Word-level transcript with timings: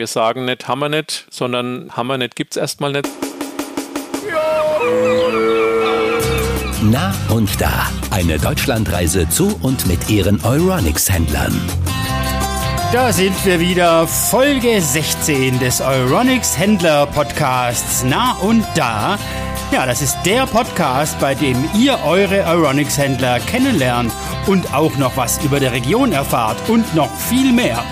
Wir 0.00 0.06
sagen 0.06 0.46
nicht, 0.46 0.66
haben 0.66 0.78
wir 0.78 0.88
nicht, 0.88 1.26
sondern 1.28 1.90
haben 1.94 2.06
wir 2.06 2.16
nicht, 2.16 2.34
gibt 2.34 2.56
es 2.56 2.56
erstmal 2.56 2.90
nicht. 2.90 3.06
Na 6.80 7.12
und 7.28 7.60
da. 7.60 7.86
Eine 8.10 8.38
Deutschlandreise 8.38 9.28
zu 9.28 9.54
und 9.60 9.86
mit 9.86 10.08
ihren 10.08 10.42
Euronics-Händlern. 10.42 11.54
Da 12.94 13.12
sind 13.12 13.44
wir 13.44 13.60
wieder, 13.60 14.06
Folge 14.06 14.80
16 14.80 15.58
des 15.58 15.82
Euronics 15.82 16.56
Händler 16.56 17.04
Podcasts 17.04 18.02
Na 18.08 18.38
und 18.40 18.64
Da. 18.74 19.18
Ja, 19.70 19.84
das 19.84 20.00
ist 20.00 20.16
der 20.24 20.46
Podcast, 20.46 21.20
bei 21.20 21.34
dem 21.34 21.68
ihr 21.78 21.98
eure 22.06 22.44
Euronics 22.44 22.96
Händler 22.96 23.38
kennenlernt 23.38 24.10
und 24.46 24.72
auch 24.72 24.96
noch 24.96 25.18
was 25.18 25.44
über 25.44 25.60
der 25.60 25.72
Region 25.72 26.12
erfahrt 26.12 26.56
und 26.70 26.94
noch 26.94 27.14
viel 27.14 27.52
mehr. 27.52 27.84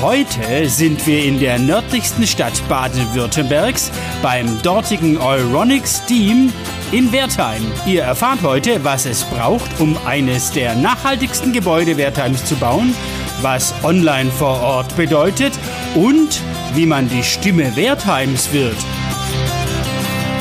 Heute 0.00 0.66
sind 0.66 1.06
wir 1.06 1.22
in 1.24 1.38
der 1.38 1.58
nördlichsten 1.58 2.26
Stadt 2.26 2.66
Baden-Württembergs 2.70 3.90
beim 4.22 4.62
dortigen 4.62 5.18
Euronics 5.18 6.06
Team 6.06 6.50
in 6.90 7.12
Wertheim. 7.12 7.60
Ihr 7.84 8.04
erfahrt 8.04 8.40
heute, 8.42 8.82
was 8.82 9.04
es 9.04 9.24
braucht, 9.24 9.78
um 9.78 9.98
eines 10.06 10.52
der 10.52 10.74
nachhaltigsten 10.74 11.52
Gebäude 11.52 11.98
Wertheims 11.98 12.46
zu 12.46 12.56
bauen, 12.56 12.94
was 13.42 13.74
online 13.82 14.30
vor 14.30 14.62
Ort 14.62 14.96
bedeutet 14.96 15.52
und 15.94 16.40
wie 16.74 16.86
man 16.86 17.10
die 17.10 17.22
Stimme 17.22 17.76
Wertheims 17.76 18.54
wird. 18.54 18.76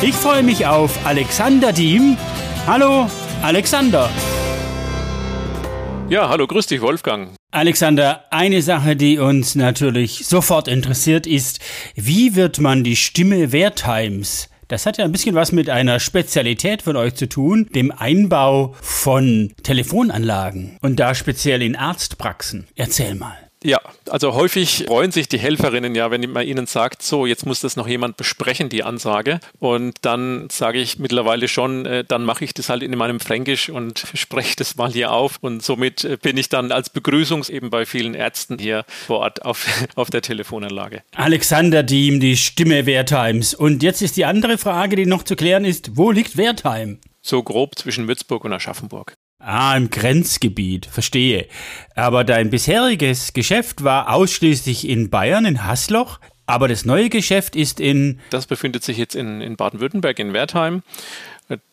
Ich 0.01 0.15
freue 0.15 0.43
mich 0.43 0.67
auf 0.67 1.05
Alexander 1.05 1.73
Diem. 1.73 2.15
Hallo, 2.65 3.07
Alexander. 3.41 4.09
Ja, 6.09 6.27
hallo, 6.27 6.47
grüß 6.47 6.65
dich, 6.65 6.81
Wolfgang. 6.81 7.35
Alexander, 7.51 8.25
eine 8.31 8.63
Sache, 8.63 8.95
die 8.95 9.19
uns 9.19 9.53
natürlich 9.53 10.25
sofort 10.25 10.67
interessiert, 10.67 11.27
ist, 11.27 11.59
wie 11.95 12.35
wird 12.35 12.59
man 12.59 12.83
die 12.83 12.95
Stimme 12.95 13.51
Wertheims 13.51 14.49
das 14.69 14.85
hat 14.85 14.99
ja 14.99 15.05
ein 15.05 15.11
bisschen 15.11 15.33
was 15.33 15.51
mit 15.51 15.67
einer 15.67 15.99
Spezialität 15.99 16.83
von 16.83 16.95
euch 16.95 17.15
zu 17.15 17.27
tun, 17.27 17.67
dem 17.73 17.91
Einbau 17.91 18.75
von 18.81 19.51
Telefonanlagen 19.63 20.77
und 20.81 20.99
da 20.99 21.15
speziell 21.15 21.63
in 21.63 21.75
Arztpraxen. 21.75 22.67
Erzähl 22.75 23.15
mal. 23.15 23.48
Ja, 23.63 23.79
also 24.09 24.35
häufig 24.35 24.85
freuen 24.87 25.11
sich 25.11 25.27
die 25.27 25.37
Helferinnen 25.37 25.93
ja, 25.93 26.11
wenn 26.11 26.29
man 26.31 26.47
ihnen 26.47 26.65
sagt, 26.65 27.01
so, 27.01 27.25
jetzt 27.25 27.45
muss 27.45 27.59
das 27.59 27.75
noch 27.75 27.87
jemand 27.87 28.15
besprechen, 28.15 28.69
die 28.69 28.83
Ansage. 28.83 29.41
Und 29.59 29.97
dann 30.01 30.49
sage 30.49 30.79
ich 30.79 30.97
mittlerweile 30.97 31.49
schon, 31.49 31.85
äh, 31.85 32.05
dann 32.05 32.23
mache 32.23 32.45
ich 32.45 32.53
das 32.53 32.69
halt 32.69 32.83
in 32.83 32.97
meinem 32.97 33.19
Fränkisch 33.19 33.69
und 33.69 34.05
spreche 34.13 34.55
das 34.55 34.77
mal 34.77 34.91
hier 34.91 35.11
auf. 35.11 35.37
Und 35.41 35.61
somit 35.61 36.05
äh, 36.05 36.17
bin 36.17 36.37
ich 36.37 36.47
dann 36.47 36.71
als 36.71 36.89
Begrüßung 36.89 37.43
eben 37.49 37.69
bei 37.69 37.85
vielen 37.85 38.13
Ärzten 38.13 38.59
hier 38.59 38.85
vor 38.87 39.19
Ort 39.19 39.43
auf, 39.43 39.67
auf 39.95 40.09
der 40.09 40.21
Telefonanlage. 40.21 41.03
Alexander 41.15 41.83
Diem, 41.83 42.21
die 42.21 42.37
Stimme 42.37 42.85
Wertheims. 42.85 43.53
Und 43.53 43.83
jetzt 43.83 44.01
ist 44.01 44.15
die 44.15 44.23
andere 44.25 44.57
Frage, 44.57 44.95
die 44.95 45.05
noch 45.05 45.23
zu 45.23 45.35
klären 45.35 45.65
ist, 45.65 45.97
wo 45.97 46.11
liegt 46.11 46.37
Wertheim? 46.37 46.99
So 47.21 47.43
grob 47.43 47.77
zwischen 47.77 48.07
Würzburg 48.07 48.45
und 48.45 48.53
Aschaffenburg. 48.53 49.17
Ah, 49.39 49.75
im 49.77 49.89
Grenzgebiet, 49.89 50.85
verstehe. 50.85 51.47
Aber 51.95 52.23
dein 52.23 52.49
bisheriges 52.49 53.33
Geschäft 53.33 53.83
war 53.83 54.13
ausschließlich 54.13 54.87
in 54.87 55.09
Bayern, 55.09 55.45
in 55.45 55.65
Hasloch. 55.65 56.19
Aber 56.45 56.67
das 56.67 56.83
neue 56.83 57.09
Geschäft 57.09 57.55
ist 57.55 57.79
in. 57.79 58.19
Das 58.31 58.47
befindet 58.47 58.83
sich 58.83 58.97
jetzt 58.97 59.15
in, 59.15 59.39
in 59.39 59.55
Baden-Württemberg, 59.55 60.19
in 60.19 60.33
Wertheim. 60.33 60.83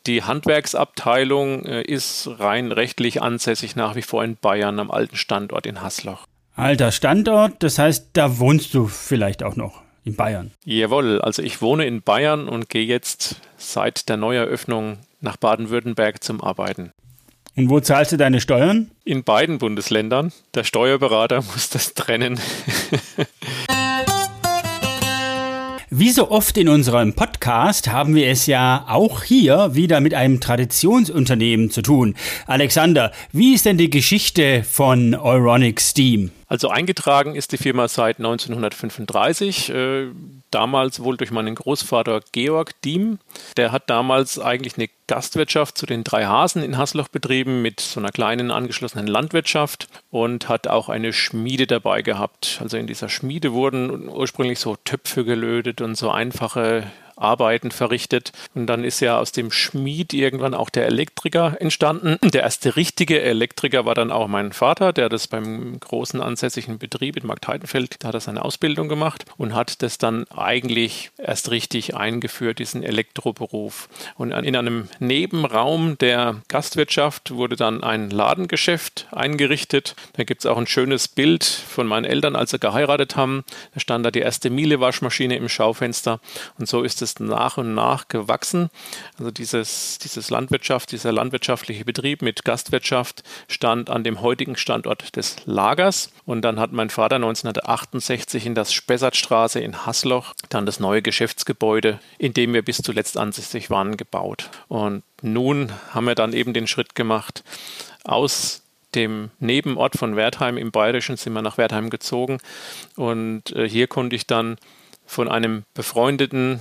Die 0.06 0.22
Handwerksabteilung 0.22 1.64
äh, 1.64 1.82
ist 1.82 2.28
rein 2.38 2.72
rechtlich 2.72 3.20
ansässig 3.20 3.76
nach 3.76 3.94
wie 3.94 4.02
vor 4.02 4.22
in 4.22 4.36
Bayern 4.36 4.78
am 4.78 4.90
alten 4.90 5.16
Standort 5.16 5.66
in 5.66 5.82
Hasloch. 5.82 6.26
Alter 6.54 6.92
Standort, 6.92 7.62
das 7.62 7.78
heißt, 7.78 8.10
da 8.14 8.38
wohnst 8.38 8.72
du 8.72 8.86
vielleicht 8.86 9.42
auch 9.42 9.56
noch 9.56 9.82
in 10.04 10.14
Bayern. 10.14 10.52
Jawohl, 10.64 11.20
also 11.20 11.42
ich 11.42 11.60
wohne 11.60 11.84
in 11.84 12.00
Bayern 12.00 12.48
und 12.48 12.70
gehe 12.70 12.84
jetzt 12.84 13.40
seit 13.58 14.08
der 14.08 14.16
Neueröffnung 14.16 14.98
nach 15.20 15.36
Baden-Württemberg 15.36 16.22
zum 16.22 16.40
Arbeiten. 16.42 16.92
Und 17.56 17.70
wo 17.70 17.80
zahlst 17.80 18.12
du 18.12 18.18
deine 18.18 18.42
Steuern? 18.42 18.90
In 19.04 19.24
beiden 19.24 19.56
Bundesländern. 19.56 20.30
Der 20.54 20.62
Steuerberater 20.62 21.36
muss 21.36 21.70
das 21.70 21.94
trennen. 21.94 22.38
Wie 25.88 26.10
so 26.10 26.30
oft 26.30 26.58
in 26.58 26.68
unserem 26.68 27.14
Podcast 27.14 27.88
haben 27.90 28.14
wir 28.14 28.28
es 28.28 28.44
ja 28.44 28.84
auch 28.88 29.22
hier 29.22 29.74
wieder 29.74 30.02
mit 30.02 30.12
einem 30.12 30.40
Traditionsunternehmen 30.40 31.70
zu 31.70 31.80
tun. 31.80 32.14
Alexander, 32.46 33.12
wie 33.32 33.54
ist 33.54 33.64
denn 33.64 33.78
die 33.78 33.88
Geschichte 33.88 34.62
von 34.62 35.14
Euronic 35.14 35.80
Steam? 35.80 36.32
Also 36.48 36.68
eingetragen 36.68 37.34
ist 37.34 37.52
die 37.52 37.56
Firma 37.56 37.88
seit 37.88 38.18
1935, 38.18 39.70
äh, 39.70 40.06
damals 40.50 41.02
wohl 41.02 41.16
durch 41.16 41.32
meinen 41.32 41.56
Großvater 41.56 42.20
Georg 42.30 42.80
Diem. 42.82 43.18
Der 43.56 43.72
hat 43.72 43.90
damals 43.90 44.38
eigentlich 44.38 44.76
eine 44.76 44.88
Gastwirtschaft 45.08 45.76
zu 45.76 45.86
den 45.86 46.04
drei 46.04 46.26
Hasen 46.26 46.62
in 46.62 46.78
Hasloch 46.78 47.08
betrieben 47.08 47.62
mit 47.62 47.80
so 47.80 47.98
einer 47.98 48.10
kleinen 48.10 48.50
angeschlossenen 48.50 49.08
Landwirtschaft 49.08 49.88
und 50.10 50.48
hat 50.48 50.68
auch 50.68 50.88
eine 50.88 51.12
Schmiede 51.12 51.66
dabei 51.66 52.02
gehabt. 52.02 52.58
Also 52.62 52.76
in 52.76 52.86
dieser 52.86 53.08
Schmiede 53.08 53.52
wurden 53.52 54.08
ursprünglich 54.08 54.60
so 54.60 54.76
Töpfe 54.76 55.24
gelötet 55.24 55.80
und 55.80 55.96
so 55.96 56.10
einfache 56.10 56.84
Arbeiten 57.16 57.70
verrichtet. 57.70 58.32
Und 58.54 58.66
dann 58.66 58.84
ist 58.84 59.00
ja 59.00 59.18
aus 59.18 59.32
dem 59.32 59.50
Schmied 59.50 60.12
irgendwann 60.12 60.54
auch 60.54 60.70
der 60.70 60.86
Elektriker 60.86 61.56
entstanden. 61.60 62.18
Der 62.22 62.42
erste 62.42 62.76
richtige 62.76 63.20
Elektriker 63.20 63.84
war 63.84 63.94
dann 63.94 64.12
auch 64.12 64.28
mein 64.28 64.52
Vater, 64.52 64.92
der 64.92 65.08
das 65.08 65.26
beim 65.26 65.80
großen 65.80 66.20
ansässigen 66.20 66.78
Betrieb 66.78 67.16
in 67.16 67.26
Marktheidenfeld, 67.26 67.96
da 68.00 68.08
hat 68.08 68.14
er 68.14 68.20
seine 68.20 68.44
Ausbildung 68.44 68.88
gemacht 68.88 69.24
und 69.36 69.54
hat 69.54 69.82
das 69.82 69.98
dann 69.98 70.26
eigentlich 70.30 71.10
erst 71.18 71.50
richtig 71.50 71.96
eingeführt, 71.96 72.58
diesen 72.58 72.82
Elektroberuf. 72.82 73.88
Und 74.16 74.32
in 74.32 74.56
einem 74.56 74.88
Nebenraum 74.98 75.96
der 75.98 76.42
Gastwirtschaft 76.48 77.30
wurde 77.30 77.56
dann 77.56 77.82
ein 77.82 78.10
Ladengeschäft 78.10 79.06
eingerichtet. 79.12 79.94
Da 80.14 80.24
gibt 80.24 80.42
es 80.42 80.46
auch 80.46 80.58
ein 80.58 80.66
schönes 80.66 81.08
Bild 81.08 81.44
von 81.44 81.86
meinen 81.86 82.04
Eltern, 82.04 82.36
als 82.36 82.50
sie 82.50 82.58
geheiratet 82.58 83.16
haben. 83.16 83.44
Da 83.74 83.80
stand 83.80 84.04
da 84.04 84.10
die 84.10 84.20
erste 84.20 84.50
Miele-Waschmaschine 84.50 85.36
im 85.36 85.48
Schaufenster. 85.48 86.20
Und 86.58 86.68
so 86.68 86.82
ist 86.82 87.02
es 87.02 87.05
ist 87.06 87.20
nach 87.20 87.56
und 87.56 87.74
nach 87.74 88.08
gewachsen. 88.08 88.68
Also 89.16 89.30
dieses, 89.30 89.98
dieses 89.98 90.28
Landwirtschaft, 90.28 90.90
dieser 90.90 91.12
landwirtschaftliche 91.12 91.84
Betrieb 91.84 92.20
mit 92.20 92.44
Gastwirtschaft 92.44 93.22
stand 93.46 93.90
an 93.90 94.02
dem 94.02 94.20
heutigen 94.22 94.56
Standort 94.56 95.14
des 95.14 95.36
Lagers. 95.46 96.10
Und 96.24 96.42
dann 96.42 96.58
hat 96.58 96.72
mein 96.72 96.90
Vater 96.90 97.16
1968 97.16 98.44
in 98.44 98.56
das 98.56 98.72
Spessartstraße 98.72 99.60
in 99.60 99.86
Hasloch 99.86 100.34
dann 100.48 100.66
das 100.66 100.80
neue 100.80 101.00
Geschäftsgebäude, 101.00 102.00
in 102.18 102.34
dem 102.34 102.52
wir 102.52 102.62
bis 102.62 102.78
zuletzt 102.78 103.16
ansässig 103.16 103.70
waren, 103.70 103.96
gebaut. 103.96 104.50
Und 104.66 105.04
nun 105.22 105.72
haben 105.92 106.06
wir 106.06 106.16
dann 106.16 106.32
eben 106.32 106.54
den 106.54 106.66
Schritt 106.66 106.96
gemacht, 106.96 107.44
aus 108.02 108.62
dem 108.94 109.30
Nebenort 109.38 109.96
von 109.96 110.16
Wertheim 110.16 110.56
im 110.56 110.72
Bayerischen 110.72 111.16
sind 111.16 111.34
wir 111.34 111.42
nach 111.42 111.58
Wertheim 111.58 111.90
gezogen 111.90 112.38
und 112.96 113.54
äh, 113.54 113.68
hier 113.68 113.86
konnte 113.86 114.16
ich 114.16 114.26
dann 114.26 114.56
von 115.06 115.28
einem 115.28 115.64
befreundeten 115.74 116.60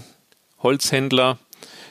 Holzhändler 0.61 1.37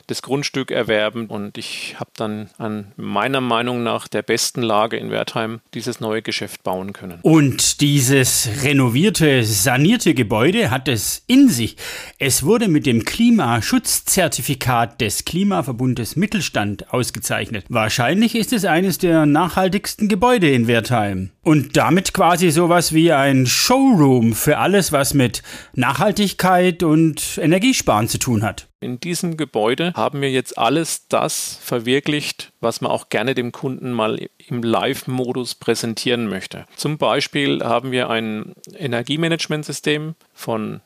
das 0.06 0.22
Grundstück 0.22 0.70
erwerben 0.70 1.26
und 1.26 1.58
ich 1.58 1.96
habe 1.98 2.10
dann 2.16 2.50
an 2.58 2.92
meiner 2.96 3.40
Meinung 3.40 3.82
nach 3.82 4.08
der 4.08 4.22
besten 4.22 4.62
Lage 4.62 4.96
in 4.96 5.10
Wertheim 5.10 5.60
dieses 5.74 6.00
neue 6.00 6.22
Geschäft 6.22 6.62
bauen 6.62 6.92
können. 6.92 7.18
Und 7.22 7.80
dieses 7.80 8.48
renovierte, 8.62 9.44
sanierte 9.44 10.14
Gebäude 10.14 10.70
hat 10.70 10.88
es 10.88 11.22
in 11.26 11.48
sich. 11.48 11.76
Es 12.18 12.44
wurde 12.44 12.68
mit 12.68 12.86
dem 12.86 13.04
Klimaschutzzertifikat 13.04 15.00
des 15.00 15.24
Klimaverbundes 15.24 16.16
Mittelstand 16.16 16.92
ausgezeichnet. 16.92 17.64
Wahrscheinlich 17.68 18.34
ist 18.34 18.52
es 18.52 18.64
eines 18.64 18.98
der 18.98 19.26
nachhaltigsten 19.26 20.08
Gebäude 20.08 20.50
in 20.50 20.66
Wertheim. 20.66 21.30
Und 21.42 21.76
damit 21.76 22.14
quasi 22.14 22.50
sowas 22.50 22.92
wie 22.94 23.12
ein 23.12 23.46
Showroom 23.46 24.34
für 24.34 24.58
alles, 24.58 24.92
was 24.92 25.14
mit 25.14 25.42
Nachhaltigkeit 25.74 26.82
und 26.82 27.38
Energiesparen 27.38 28.08
zu 28.08 28.18
tun 28.18 28.42
hat. 28.42 28.66
In 28.84 29.00
diesem 29.00 29.38
Gebäude 29.38 29.94
haben 29.94 30.20
wir 30.20 30.30
jetzt 30.30 30.58
alles 30.58 31.08
das 31.08 31.58
verwirklicht, 31.62 32.52
was 32.60 32.82
man 32.82 32.90
auch 32.90 33.08
gerne 33.08 33.34
dem 33.34 33.50
Kunden 33.50 33.92
mal 33.92 34.28
im 34.46 34.62
Live-Modus 34.62 35.54
präsentieren 35.54 36.28
möchte. 36.28 36.66
Zum 36.76 36.98
Beispiel 36.98 37.64
haben 37.64 37.92
wir 37.92 38.10
ein 38.10 38.54
Energiemanagementsystem 38.76 40.16
von 40.34 40.82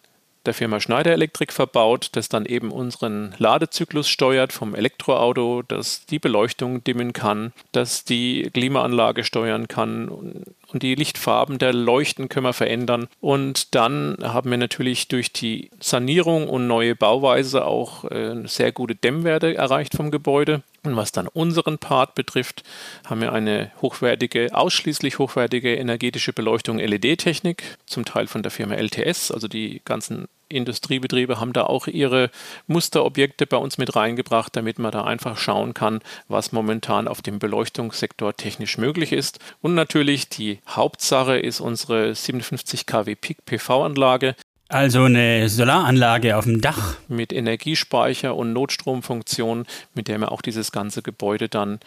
der 0.47 0.55
Firma 0.55 0.79
Schneider 0.79 1.13
Elektrik 1.13 1.53
verbaut, 1.53 2.11
das 2.13 2.29
dann 2.29 2.47
eben 2.47 2.71
unseren 2.71 3.35
Ladezyklus 3.39 4.09
steuert 4.09 4.53
vom 4.53 4.77
Elektroauto, 4.77 5.63
das 5.67 6.07
die 6.07 6.21
Beleuchtung 6.21 6.85
dimmen 6.85 7.13
kann, 7.13 7.53
das 7.73 8.05
die 8.05 8.49
Klimaanlage 8.55 9.25
steuern 9.25 9.67
kann 9.67 10.45
und 10.73 10.83
die 10.83 10.95
Lichtfarben 10.95 11.59
der 11.59 11.73
Leuchten 11.73 12.29
können 12.29 12.47
wir 12.47 12.53
verändern. 12.53 13.09
Und 13.21 13.75
dann 13.75 14.19
haben 14.23 14.51
wir 14.51 14.59
natürlich 14.59 15.09
durch 15.09 15.33
die 15.33 15.71
Sanierung 15.81 16.49
und 16.49 16.67
neue 16.67 16.95
Bauweise 16.95 17.65
auch 17.65 18.05
äh, 18.05 18.47
sehr 18.47 18.73
gute 18.73 18.95
Dämmwerte 18.95 19.57
erreicht 19.57 19.97
vom 19.97 20.11
Gebäude. 20.11 20.63
Und 20.85 20.97
was 20.97 21.13
dann 21.13 21.27
unseren 21.27 21.79
Part 21.79 22.15
betrifft, 22.15 22.63
haben 23.07 23.21
wir 23.21 23.33
eine 23.33 23.73
hochwertige, 23.83 24.55
ausschließlich 24.55 25.19
hochwertige 25.19 25.75
energetische 25.75 26.33
Beleuchtung 26.33 26.79
LED-Technik, 26.79 27.63
zum 27.87 28.05
Teil 28.05 28.27
von 28.27 28.43
der 28.43 28.51
Firma 28.51 28.75
LTS. 28.75 29.31
Also 29.31 29.49
die 29.49 29.81
ganzen 29.85 30.29
Industriebetriebe 30.49 31.41
haben 31.41 31.53
da 31.53 31.65
auch 31.65 31.87
ihre 31.87 32.31
Musterobjekte 32.67 33.47
bei 33.47 33.57
uns 33.57 33.79
mit 33.79 33.95
reingebracht, 33.97 34.55
damit 34.57 34.79
man 34.79 34.93
da 34.93 35.05
einfach 35.05 35.39
schauen 35.39 35.75
kann, 35.75 36.01
was 36.29 36.53
momentan 36.53 37.09
auf 37.09 37.23
dem 37.23 37.39
Beleuchtungssektor 37.39 38.37
technisch 38.37 38.79
möglich 38.79 39.13
ist. 39.13 39.39
Und 39.61 39.75
natürlich 39.75 40.29
die 40.29 40.61
Hauptsache 40.69 41.39
ist 41.39 41.61
unsere 41.61 42.15
57 42.15 42.87
kW 42.87 43.15
Peak 43.15 43.45
PV-Anlage, 43.45 44.35
also 44.71 45.05
eine 45.05 45.49
Solaranlage 45.49 46.37
auf 46.37 46.45
dem 46.45 46.61
Dach. 46.61 46.97
Mit 47.09 47.33
Energiespeicher 47.33 48.37
und 48.37 48.53
Notstromfunktion, 48.53 49.65
mit 49.95 50.09
der 50.09 50.19
wir 50.19 50.31
auch 50.31 50.43
dieses 50.43 50.73
ganze 50.73 51.01
Gebäude 51.01 51.49
dann 51.49 51.81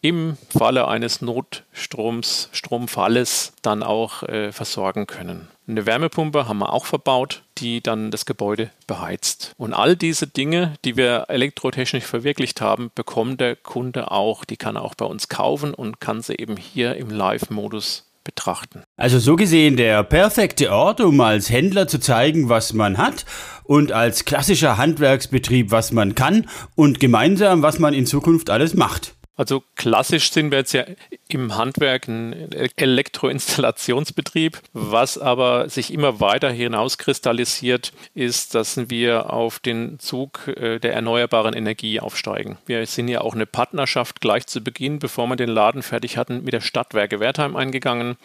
im 0.00 0.36
Falle 0.48 0.88
eines 0.88 1.20
Notstroms, 1.20 2.48
Stromfalles 2.52 3.52
dann 3.62 3.82
auch 3.82 4.22
äh, 4.22 4.52
versorgen 4.52 5.06
können. 5.06 5.48
Eine 5.70 5.86
Wärmepumpe 5.86 6.48
haben 6.48 6.58
wir 6.58 6.72
auch 6.72 6.84
verbaut, 6.84 7.44
die 7.58 7.80
dann 7.80 8.10
das 8.10 8.26
Gebäude 8.26 8.70
beheizt. 8.88 9.54
Und 9.56 9.72
all 9.72 9.94
diese 9.94 10.26
Dinge, 10.26 10.74
die 10.84 10.96
wir 10.96 11.26
elektrotechnisch 11.28 12.02
verwirklicht 12.02 12.60
haben, 12.60 12.90
bekommt 12.96 13.40
der 13.40 13.54
Kunde 13.54 14.10
auch. 14.10 14.44
Die 14.44 14.56
kann 14.56 14.74
er 14.74 14.82
auch 14.82 14.96
bei 14.96 15.04
uns 15.04 15.28
kaufen 15.28 15.72
und 15.72 16.00
kann 16.00 16.22
sie 16.22 16.34
eben 16.34 16.56
hier 16.56 16.96
im 16.96 17.08
Live-Modus 17.08 18.10
betrachten. 18.24 18.82
Also 18.96 19.20
so 19.20 19.36
gesehen 19.36 19.76
der 19.76 20.02
perfekte 20.02 20.72
Ort, 20.72 21.00
um 21.00 21.20
als 21.20 21.50
Händler 21.50 21.86
zu 21.86 22.00
zeigen, 22.00 22.48
was 22.48 22.72
man 22.72 22.98
hat 22.98 23.24
und 23.62 23.92
als 23.92 24.24
klassischer 24.24 24.76
Handwerksbetrieb, 24.76 25.70
was 25.70 25.92
man 25.92 26.16
kann 26.16 26.48
und 26.74 26.98
gemeinsam, 26.98 27.62
was 27.62 27.78
man 27.78 27.94
in 27.94 28.06
Zukunft 28.06 28.50
alles 28.50 28.74
macht. 28.74 29.14
Also 29.36 29.62
klassisch 29.74 30.32
sind 30.32 30.50
wir 30.50 30.58
jetzt 30.58 30.74
ja 30.74 30.84
im 31.28 31.56
Handwerk 31.56 32.08
ein 32.08 32.52
Elektroinstallationsbetrieb. 32.76 34.60
Was 34.74 35.16
aber 35.16 35.70
sich 35.70 35.94
immer 35.94 36.20
weiter 36.20 36.50
hinauskristallisiert, 36.50 37.94
ist, 38.12 38.54
dass 38.54 38.90
wir 38.90 39.32
auf 39.32 39.58
den 39.58 39.98
Zug 39.98 40.46
äh, 40.48 40.78
der 40.78 40.92
erneuerbaren 40.92 41.54
Energie 41.54 42.00
aufsteigen. 42.00 42.58
Wir 42.66 42.84
sind 42.86 43.08
ja 43.08 43.22
auch 43.22 43.34
eine 43.34 43.46
Partnerschaft 43.46 44.20
gleich 44.20 44.46
zu 44.46 44.62
Beginn, 44.62 44.98
bevor 44.98 45.26
wir 45.26 45.36
den 45.36 45.48
Laden 45.48 45.82
fertig 45.82 46.18
hatten, 46.18 46.44
mit 46.44 46.52
der 46.52 46.60
Stadtwerke 46.60 47.18
Wertheim 47.20 47.56
eingegangen, 47.56 48.16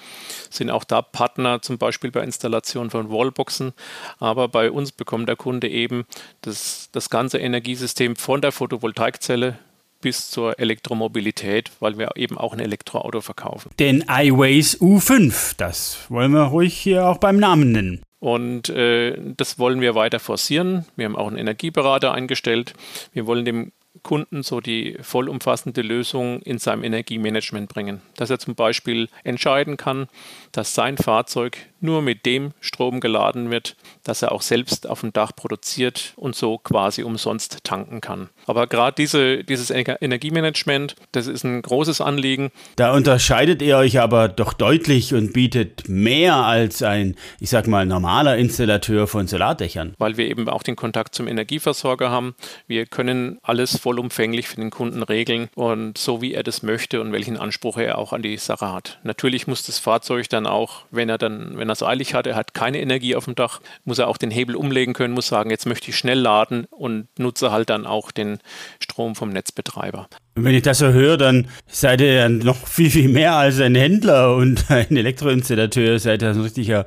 sind 0.50 0.70
auch 0.70 0.84
da 0.84 1.02
Partner 1.02 1.62
zum 1.62 1.78
Beispiel 1.78 2.12
bei 2.12 2.24
Installation 2.24 2.90
von 2.90 3.10
Wallboxen. 3.10 3.72
Aber 4.20 4.50
bei 4.50 4.70
uns 4.70 4.92
bekommt 4.92 5.30
der 5.30 5.38
Kunde 5.38 5.70
eben 5.70 6.06
das, 6.42 6.90
das 6.92 7.10
ganze 7.10 7.38
Energiesystem 7.38 8.18
von 8.18 8.42
der 8.42 8.52
Photovoltaikzelle 8.52 9.58
bis 10.06 10.30
zur 10.30 10.60
Elektromobilität, 10.60 11.72
weil 11.80 11.98
wir 11.98 12.12
eben 12.16 12.38
auch 12.38 12.54
ein 12.54 12.60
Elektroauto 12.60 13.22
verkaufen. 13.22 13.72
Den 13.80 14.06
iWays 14.08 14.80
U5, 14.80 15.56
das 15.58 15.98
wollen 16.10 16.32
wir 16.32 16.44
ruhig 16.44 16.78
hier 16.78 17.08
auch 17.08 17.18
beim 17.18 17.38
Namen 17.38 17.72
nennen. 17.72 18.04
Und 18.20 18.70
äh, 18.70 19.18
das 19.36 19.58
wollen 19.58 19.82
wir 19.82 19.96
weiter 19.96 20.20
forcieren. 20.20 20.86
Wir 20.96 21.06
haben 21.06 21.16
auch 21.16 21.26
einen 21.26 21.40
Energieberater 21.40 22.14
eingestellt. 22.14 22.76
Wir 23.14 23.26
wollen 23.26 23.46
dem 23.46 23.72
Kunden 24.04 24.44
so 24.44 24.62
die 24.62 24.96
vollumfassende 25.02 25.82
Lösung 25.82 26.40
in 26.44 26.60
seinem 26.60 26.84
Energiemanagement 26.84 27.68
bringen. 27.68 28.04
Dass 28.16 28.30
er 28.30 28.38
zum 28.38 28.54
Beispiel 28.54 29.10
entscheiden 29.24 29.76
kann, 29.76 30.08
dass 30.52 30.76
sein 30.76 30.98
Fahrzeug 30.98 31.58
nur 31.86 32.02
mit 32.02 32.26
dem 32.26 32.52
Strom 32.60 33.00
geladen 33.00 33.52
wird, 33.52 33.76
dass 34.04 34.22
er 34.22 34.32
auch 34.32 34.42
selbst 34.42 34.88
auf 34.88 35.02
dem 35.02 35.14
Dach 35.14 35.32
produziert 35.36 36.14
und 36.16 36.36
so 36.36 36.58
quasi 36.58 37.04
umsonst 37.04 37.64
tanken 37.64 38.02
kann. 38.02 38.30
Aber 38.46 38.68
gerade 38.68 38.96
diese, 38.98 39.44
dieses 39.44 39.70
Energiemanagement, 39.72 40.96
das 41.12 41.28
ist 41.28 41.44
ein 41.44 41.62
großes 41.62 42.02
Anliegen. 42.02 42.52
Da 42.76 42.94
unterscheidet 42.94 43.62
ihr 43.62 43.78
euch 43.78 44.00
aber 44.00 44.28
doch 44.28 44.54
deutlich 44.54 45.14
und 45.14 45.34
bietet 45.34 45.88
mehr 45.88 46.36
als 46.36 46.84
ein, 46.84 47.16
ich 47.40 47.50
sag 47.50 47.68
mal, 47.68 47.86
normaler 47.86 48.38
Installateur 48.38 49.08
von 49.08 49.28
Solardächern. 49.28 49.94
Weil 49.98 50.18
wir 50.18 50.28
eben 50.28 50.50
auch 50.50 50.64
den 50.64 50.76
Kontakt 50.76 51.16
zum 51.16 51.28
Energieversorger 51.28 52.10
haben. 52.10 52.36
Wir 52.68 52.86
können 52.86 53.40
alles 53.42 53.78
vollumfänglich 53.78 54.48
für 54.48 54.58
den 54.58 54.72
Kunden 54.72 55.04
regeln 55.04 55.50
und 55.56 55.98
so 55.98 56.22
wie 56.22 56.34
er 56.34 56.44
das 56.44 56.64
möchte 56.64 57.02
und 57.02 57.12
welchen 57.12 57.38
Anspruch 57.38 57.78
er 57.78 57.98
auch 57.98 58.14
an 58.14 58.22
die 58.22 58.38
Sache 58.38 58.72
hat. 58.72 59.00
Natürlich 59.04 59.48
muss 59.48 59.64
das 59.64 59.80
Fahrzeug 59.80 60.30
dann 60.30 60.48
auch, 60.48 60.84
wenn 60.92 61.10
er 61.10 61.18
dann, 61.18 61.58
wenn 61.58 61.70
er 61.70 61.75
es 61.76 61.84
eilig 61.84 62.14
hat, 62.14 62.28
er 62.28 62.36
hat 62.36 62.54
keine 62.54 62.80
Energie 62.80 63.16
auf 63.16 63.26
dem 63.26 63.36
Dach, 63.36 63.62
muss 63.84 64.00
er 64.00 64.08
auch 64.08 64.18
den 64.18 64.32
Hebel 64.32 64.56
umlegen 64.56 64.94
können, 64.94 65.14
muss 65.14 65.28
sagen, 65.28 65.50
jetzt 65.50 65.66
möchte 65.66 65.90
ich 65.90 65.98
schnell 65.98 66.20
laden 66.20 66.66
und 66.72 67.08
nutze 67.20 67.52
halt 67.52 67.70
dann 67.70 67.86
auch 67.86 68.12
den 68.12 68.40
Strom 68.80 69.16
vom 69.16 69.30
Netzbetreiber. 69.30 70.08
wenn 70.36 70.56
ich 70.56 70.64
das 70.64 70.80
so 70.80 70.88
höre, 70.88 71.18
dann 71.18 71.48
seid 71.68 72.02
ihr 72.02 72.14
ja 72.14 72.30
noch 72.30 72.68
viel, 72.68 72.90
viel 72.90 73.10
mehr 73.10 73.36
als 73.36 73.60
ein 73.60 73.76
Händler 73.76 74.36
und 74.36 74.66
ein 74.70 74.96
Elektroinstallateur, 74.96 76.00
seid 76.00 76.22
ihr 76.22 76.30
ein 76.30 76.42
richtiger 76.42 76.86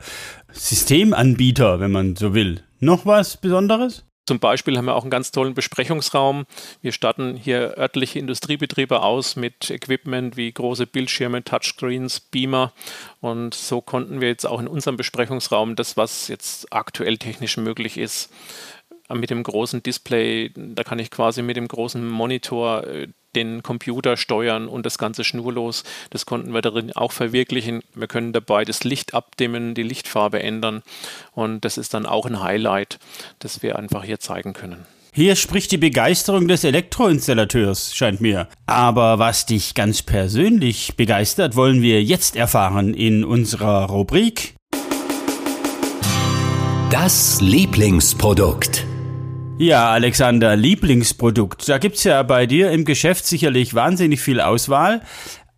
Systemanbieter, 0.52 1.80
wenn 1.80 1.92
man 1.92 2.16
so 2.16 2.34
will. 2.34 2.62
Noch 2.80 3.06
was 3.06 3.36
Besonderes? 3.36 4.07
Zum 4.28 4.40
Beispiel 4.40 4.76
haben 4.76 4.84
wir 4.84 4.94
auch 4.94 5.04
einen 5.04 5.10
ganz 5.10 5.30
tollen 5.30 5.54
Besprechungsraum. 5.54 6.44
Wir 6.82 6.92
statten 6.92 7.34
hier 7.34 7.78
örtliche 7.78 8.18
Industriebetriebe 8.18 9.00
aus 9.00 9.36
mit 9.36 9.70
Equipment 9.70 10.36
wie 10.36 10.52
große 10.52 10.86
Bildschirme, 10.86 11.42
Touchscreens, 11.44 12.20
Beamer. 12.20 12.74
Und 13.22 13.54
so 13.54 13.80
konnten 13.80 14.20
wir 14.20 14.28
jetzt 14.28 14.44
auch 14.44 14.60
in 14.60 14.68
unserem 14.68 14.98
Besprechungsraum 14.98 15.76
das, 15.76 15.96
was 15.96 16.28
jetzt 16.28 16.70
aktuell 16.74 17.16
technisch 17.16 17.56
möglich 17.56 17.96
ist, 17.96 18.30
mit 19.08 19.30
dem 19.30 19.42
großen 19.42 19.82
Display, 19.82 20.52
da 20.54 20.84
kann 20.84 20.98
ich 20.98 21.10
quasi 21.10 21.40
mit 21.40 21.56
dem 21.56 21.66
großen 21.66 22.06
Monitor 22.06 22.86
äh, 22.86 23.08
den 23.38 23.62
Computer 23.62 24.16
steuern 24.16 24.68
und 24.68 24.84
das 24.84 24.98
Ganze 24.98 25.24
schnurlos. 25.24 25.84
Das 26.10 26.26
konnten 26.26 26.52
wir 26.52 26.60
darin 26.60 26.92
auch 26.94 27.12
verwirklichen. 27.12 27.82
Wir 27.94 28.08
können 28.08 28.32
dabei 28.32 28.64
das 28.64 28.84
Licht 28.84 29.14
abdimmen, 29.14 29.74
die 29.74 29.82
Lichtfarbe 29.82 30.42
ändern 30.42 30.82
und 31.32 31.64
das 31.64 31.78
ist 31.78 31.94
dann 31.94 32.06
auch 32.06 32.26
ein 32.26 32.42
Highlight, 32.42 32.98
das 33.38 33.62
wir 33.62 33.78
einfach 33.78 34.04
hier 34.04 34.20
zeigen 34.20 34.52
können. 34.52 34.86
Hier 35.12 35.36
spricht 35.36 35.72
die 35.72 35.78
Begeisterung 35.78 36.46
des 36.48 36.64
Elektroinstallateurs, 36.64 37.94
scheint 37.94 38.20
mir. 38.20 38.48
Aber 38.66 39.18
was 39.18 39.46
dich 39.46 39.74
ganz 39.74 40.02
persönlich 40.02 40.96
begeistert, 40.96 41.56
wollen 41.56 41.82
wir 41.82 42.02
jetzt 42.02 42.36
erfahren 42.36 42.94
in 42.94 43.24
unserer 43.24 43.86
Rubrik 43.86 44.54
Das 46.90 47.40
Lieblingsprodukt. 47.40 48.87
Ja, 49.60 49.90
Alexander, 49.90 50.54
Lieblingsprodukt. 50.54 51.68
Da 51.68 51.78
gibt's 51.78 52.04
ja 52.04 52.22
bei 52.22 52.46
dir 52.46 52.70
im 52.70 52.84
Geschäft 52.84 53.26
sicherlich 53.26 53.74
wahnsinnig 53.74 54.20
viel 54.20 54.40
Auswahl, 54.40 55.02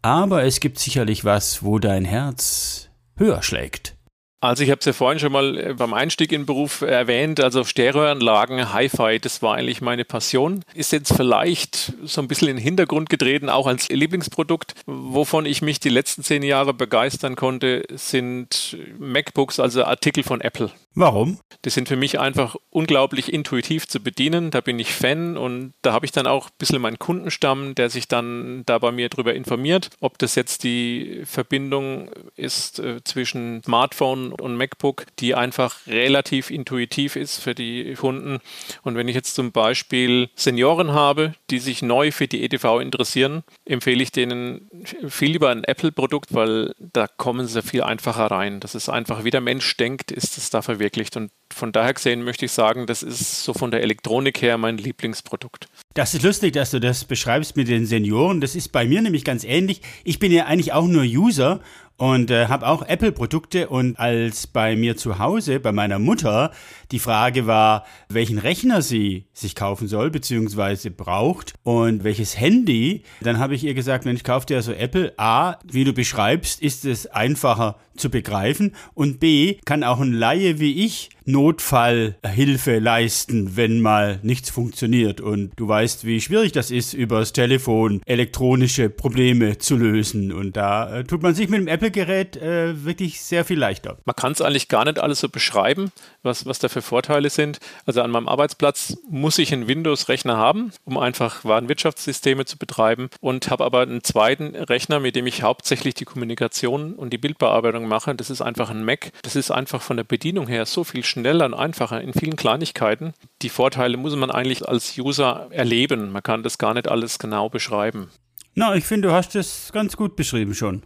aber 0.01 0.45
es 0.45 0.61
gibt 0.61 0.79
sicherlich 0.79 1.27
was, 1.27 1.63
wo 1.63 1.79
dein 1.79 2.07
Herz 2.07 2.89
höher 3.19 3.43
schlägt. 3.43 3.95
Also 4.43 4.65
ich 4.65 4.71
habe 4.71 4.79
es 4.79 4.87
ja 4.87 4.95
vorhin 4.95 5.19
schon 5.19 5.33
mal 5.33 5.59
äh, 5.59 5.75
beim 5.75 5.93
Einstieg 5.93 6.33
in 6.33 6.43
den 6.43 6.47
Beruf 6.47 6.81
erwähnt, 6.81 7.41
also 7.41 7.63
Stereoanlagen, 7.63 8.73
Hi-Fi, 8.73 9.19
das 9.21 9.43
war 9.43 9.57
eigentlich 9.57 9.83
meine 9.83 10.07
Passion. 10.07 10.65
Ist 10.73 10.93
jetzt 10.93 11.13
vielleicht 11.13 11.93
so 12.05 12.23
ein 12.23 12.29
bisschen 12.29 12.49
in 12.49 12.57
den 12.57 12.63
Hintergrund 12.63 13.11
getreten, 13.11 13.51
auch 13.51 13.67
als 13.67 13.91
Lieblingsprodukt. 13.91 14.75
Wovon 14.87 15.45
ich 15.45 15.61
mich 15.61 15.79
die 15.79 15.91
letzten 15.91 16.23
zehn 16.23 16.43
Jahre 16.43 16.73
begeistern 16.73 17.37
konnte, 17.37 17.85
sind 17.91 18.79
MacBooks, 18.99 19.61
also 19.61 19.85
Artikel 19.85 20.23
von 20.23 20.41
Apple. 20.41 20.71
Warum? 20.95 21.39
Die 21.65 21.71
sind 21.71 21.87
für 21.87 21.97
mich 21.97 22.19
einfach 22.19 22.57
unglaublich 22.71 23.33
intuitiv 23.33 23.87
zu 23.87 24.01
bedienen. 24.01 24.51
Da 24.51 24.61
bin 24.61 24.79
ich 24.81 24.93
Fan 24.93 25.37
und 25.37 25.73
da 25.83 25.93
habe 25.93 26.05
ich 26.05 26.11
dann 26.11 26.27
auch 26.27 26.47
ein 26.47 26.55
bisschen 26.59 26.83
meinen 26.83 26.99
Kundenstamm, 26.99 27.77
der 27.77 27.91
sich 27.91 28.09
dann 28.09 28.65
da 28.67 28.79
bei 28.79 28.91
mir 28.91 29.09
darüber 29.09 29.35
informiert, 29.35 29.91
ob 30.01 30.19
das 30.19 30.35
jetzt 30.35 30.65
die 30.65 31.23
Verbindung 31.27 32.11
ist 32.35 32.81
äh, 32.81 33.05
zwischen 33.05 33.63
Smartphone 33.63 34.33
und 34.33 34.57
MacBook, 34.57 35.07
die 35.21 35.35
einfach 35.37 35.87
relativ 35.87 36.51
intuitiv 36.51 37.15
ist 37.15 37.39
für 37.39 37.55
die 37.55 37.95
Kunden. 37.95 38.41
Und 38.83 38.97
wenn 38.97 39.07
ich 39.07 39.15
jetzt 39.15 39.37
zum 39.37 39.53
Beispiel 39.53 40.29
Senioren 40.35 40.93
habe, 40.93 41.35
die 41.51 41.61
sich 41.61 41.83
neu 41.83 42.11
für 42.11 42.27
die 42.27 42.43
EDV 42.43 42.81
interessieren, 42.81 43.45
empfehle 43.65 44.03
ich 44.03 44.11
denen 44.11 44.69
viel 45.07 45.33
lieber 45.33 45.51
ein 45.51 45.63
Apple-Produkt, 45.63 46.35
weil 46.35 46.75
da 46.79 47.07
kommen 47.07 47.47
sie 47.47 47.63
viel 47.63 47.85
einfacher 47.85 48.27
rein. 48.27 48.59
Das 48.59 48.75
ist 48.75 48.89
einfach, 48.89 49.23
wie 49.23 49.31
der 49.31 49.41
Mensch 49.41 49.77
denkt, 49.77 50.11
ist 50.11 50.37
es 50.37 50.51
da 50.51 50.63
verwirklicht 50.63 50.80
verwirklicht. 50.81 51.17
Und 51.17 51.31
von 51.53 51.73
daher 51.73 51.95
gesehen 51.95 52.23
möchte 52.23 52.47
ich 52.47 52.53
sagen, 52.53 52.87
das 52.87 53.03
ist 53.03 53.45
so 53.45 53.53
von 53.53 53.71
der 53.71 53.83
Elektronik 53.83 54.41
her 54.43 54.59
mein 54.59 54.79
Lieblingsprodukt. 54.79 55.69
Das 55.95 56.15
ist 56.15 56.23
lustig, 56.23 56.55
dass 56.55 56.71
du 56.71 56.81
das 56.81 57.05
beschreibst 57.05 57.57
mit 57.57 57.69
den 57.69 57.87
Senioren. 57.87 58.41
Das 58.41 58.57
ist 58.57 58.73
bei 58.73 58.87
mir 58.87 59.03
nämlich 59.03 59.25
ganz 59.25 59.45
ähnlich. 59.45 59.83
Ich 60.05 60.19
bin 60.19 60.33
ja 60.33 60.47
eigentlich 60.47 60.73
auch 60.73 60.87
nur 60.87 61.03
User 61.03 61.61
und 62.01 62.31
äh, 62.31 62.47
habe 62.47 62.67
auch 62.67 62.81
Apple-Produkte 62.83 63.69
und 63.69 63.99
als 63.99 64.47
bei 64.47 64.75
mir 64.75 64.97
zu 64.97 65.19
Hause, 65.19 65.61
bei 65.61 65.71
meiner 65.71 65.99
Mutter, 65.99 66.51
die 66.93 66.99
Frage 66.99 67.47
war, 67.47 67.85
welchen 68.09 68.39
Rechner 68.39 68.81
sie 68.81 69.27
sich 69.35 69.55
kaufen 69.55 69.87
soll, 69.87 70.11
beziehungsweise 70.11 70.91
braucht 70.91 71.53
und 71.63 72.03
welches 72.03 72.41
Handy, 72.41 73.03
dann 73.21 73.39
habe 73.39 73.55
ich 73.55 73.65
ihr 73.65 73.75
gesagt, 73.75 74.07
Mensch, 74.07 74.23
kauf 74.23 74.47
dir 74.47 74.57
also 74.57 74.73
Apple. 74.73 75.13
A, 75.19 75.59
wie 75.71 75.85
du 75.85 75.93
beschreibst, 75.93 76.63
ist 76.63 76.87
es 76.87 77.07
einfacher 77.07 77.77
zu 78.01 78.11
begreifen 78.11 78.75
und 78.95 79.21
B 79.21 79.59
kann 79.65 79.85
auch 79.85 80.01
ein 80.01 80.13
Laie 80.13 80.59
wie 80.59 80.85
ich 80.85 81.11
Notfallhilfe 81.31 82.79
leisten, 82.79 83.57
wenn 83.57 83.81
mal 83.81 84.19
nichts 84.23 84.51
funktioniert. 84.51 85.21
Und 85.21 85.53
du 85.57 85.69
weißt, 85.69 86.05
wie 86.05 86.21
schwierig 86.21 86.53
das 86.53 86.71
ist, 86.71 86.93
übers 86.93 87.33
Telefon 87.33 88.03
elektronische 88.07 88.91
Probleme 88.91 89.59
zu 89.59 89.77
lösen. 89.77 90.33
Und 90.33 90.57
da 90.57 90.99
äh, 90.99 91.05
tut 91.05 91.23
man 91.23 91.35
sich 91.35 91.49
mit 91.49 91.61
dem 91.61 91.69
Apple-Gerät 91.69 92.37
äh, 92.37 92.85
wirklich 92.85 93.21
sehr 93.21 93.45
viel 93.45 93.59
leichter. 93.59 93.99
Man 94.05 94.17
kann 94.17 94.33
es 94.33 94.41
eigentlich 94.41 94.69
gar 94.69 94.85
nicht 94.85 94.99
alles 94.99 95.21
so 95.21 95.29
beschreiben, 95.29 95.93
was, 96.23 96.47
was 96.47 96.59
da 96.59 96.69
für 96.69 96.83
Vorteile 96.83 97.31
sind. 97.31 97.61
Also 97.87 98.03
an 98.03 98.11
meinem 98.11 98.29
Arbeitsplatz 98.29 98.97
muss 99.09 99.39
ich 99.39 99.53
einen 99.53 99.69
Windows-Rechner 99.69 100.37
haben, 100.37 100.73
um 100.85 100.99
einfach 100.99 101.45
Warenwirtschaftssysteme 101.45 102.45
zu 102.45 102.59
betreiben 102.59 103.11
und 103.21 103.51
habe 103.51 103.65
aber 103.65 103.83
einen 103.83 104.03
zweiten 104.03 104.55
Rechner, 104.57 105.01
mit 105.01 105.17
dem 105.17 105.27
ich 105.27 105.43
hauptsächlich 105.43 105.95
die 105.95 106.05
Kommunikation 106.05 106.95
und 106.95 107.13
die 107.13 107.19
Bildbearbeitung 107.19 107.87
mache. 107.91 108.15
Das 108.15 108.31
ist 108.31 108.41
einfach 108.41 108.71
ein 108.71 108.85
Mac. 108.85 109.11
Das 109.23 109.37
ist 109.37 109.51
einfach 109.51 109.83
von 109.83 109.99
der 109.99 110.05
Bedienung 110.05 110.47
her 110.47 110.65
so 110.65 110.85
viel 110.85 111.05
schneller 111.05 111.45
und 111.45 111.55
einfacher 111.55 112.01
in 112.01 112.15
vielen 112.15 112.37
Kleinigkeiten. 112.37 113.13
Die 113.43 113.51
Vorteile 113.51 113.99
muss 113.99 114.17
man 114.17 114.31
eigentlich 114.31 114.67
als 114.67 114.97
User 114.97 115.49
erleben. 115.51 116.11
Man 116.13 116.23
kann 116.23 116.43
das 116.43 116.57
gar 116.57 116.73
nicht 116.73 116.89
alles 116.89 117.19
genau 117.19 117.51
beschreiben. 117.51 118.09
Na, 118.55 118.75
ich 118.75 118.85
finde, 118.85 119.09
du 119.09 119.15
hast 119.15 119.37
es 119.37 119.71
ganz 119.73 119.97
gut 119.97 120.17
beschrieben 120.17 120.55
schon 120.55 120.83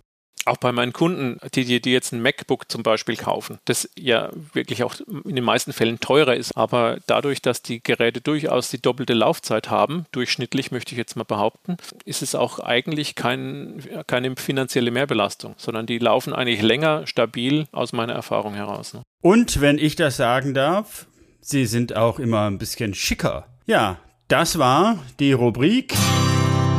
auch 0.47 0.57
bei 0.57 0.73
meinen 0.73 0.93
Kunden, 0.93 1.39
die, 1.55 1.65
die, 1.65 1.81
die 1.81 1.93
jetzt 1.93 2.13
ein 2.13 2.23
MacBook 2.23 2.71
zum 2.71 2.83
Beispiel 2.83 3.17
kaufen, 3.17 3.59
das 3.65 3.89
ja 3.99 4.31
wirklich 4.53 4.83
auch 4.83 4.95
in 5.25 5.37
den 5.37 5.45
meisten 5.45 5.73
Fällen 5.73 6.01
teurer 6.01 6.35
ist, 6.35 6.57
aber 6.57 6.99
dadurch, 7.07 7.43
dass 7.43 7.63
die 7.63 7.83
Geräte 7.83 8.21
durchaus 8.21 8.71
die 8.71 8.81
doppelte 8.81 9.15
Laufzeit 9.15 9.71
haben, 9.71 10.07
durchschnittlich 10.13 10.71
möchte 10.71 10.93
ich 10.93 10.99
jetzt 10.99 11.17
mal 11.17 11.25
behaupten, 11.25 11.77
ist 12.05 12.23
es 12.23 12.35
auch 12.35 12.59
eigentlich 12.59 13.15
kein, 13.15 13.83
keine 14.07 14.37
finanzielle 14.37 14.91
Mehrbelastung, 14.91 15.55
sondern 15.57 15.87
die 15.87 15.99
laufen 15.99 16.33
eigentlich 16.33 16.63
länger 16.63 17.07
stabil 17.07 17.67
aus 17.73 17.93
meiner 17.93 18.13
Erfahrung 18.13 18.55
heraus. 18.55 18.95
Ne? 18.95 19.03
Und 19.21 19.61
wenn 19.61 19.79
ich 19.79 19.97
das 19.97 20.17
sagen 20.17 20.55
darf, 20.55 21.07
sie 21.41 21.67
sind 21.67 21.97
auch 21.97 22.19
immer 22.19 22.47
ein 22.47 22.59
bisschen 22.59 22.95
schicker. 22.95 23.47
Ja, 23.67 23.99
das 24.29 24.59
war 24.59 24.99
die 25.21 25.33
Rubrik 25.33 25.95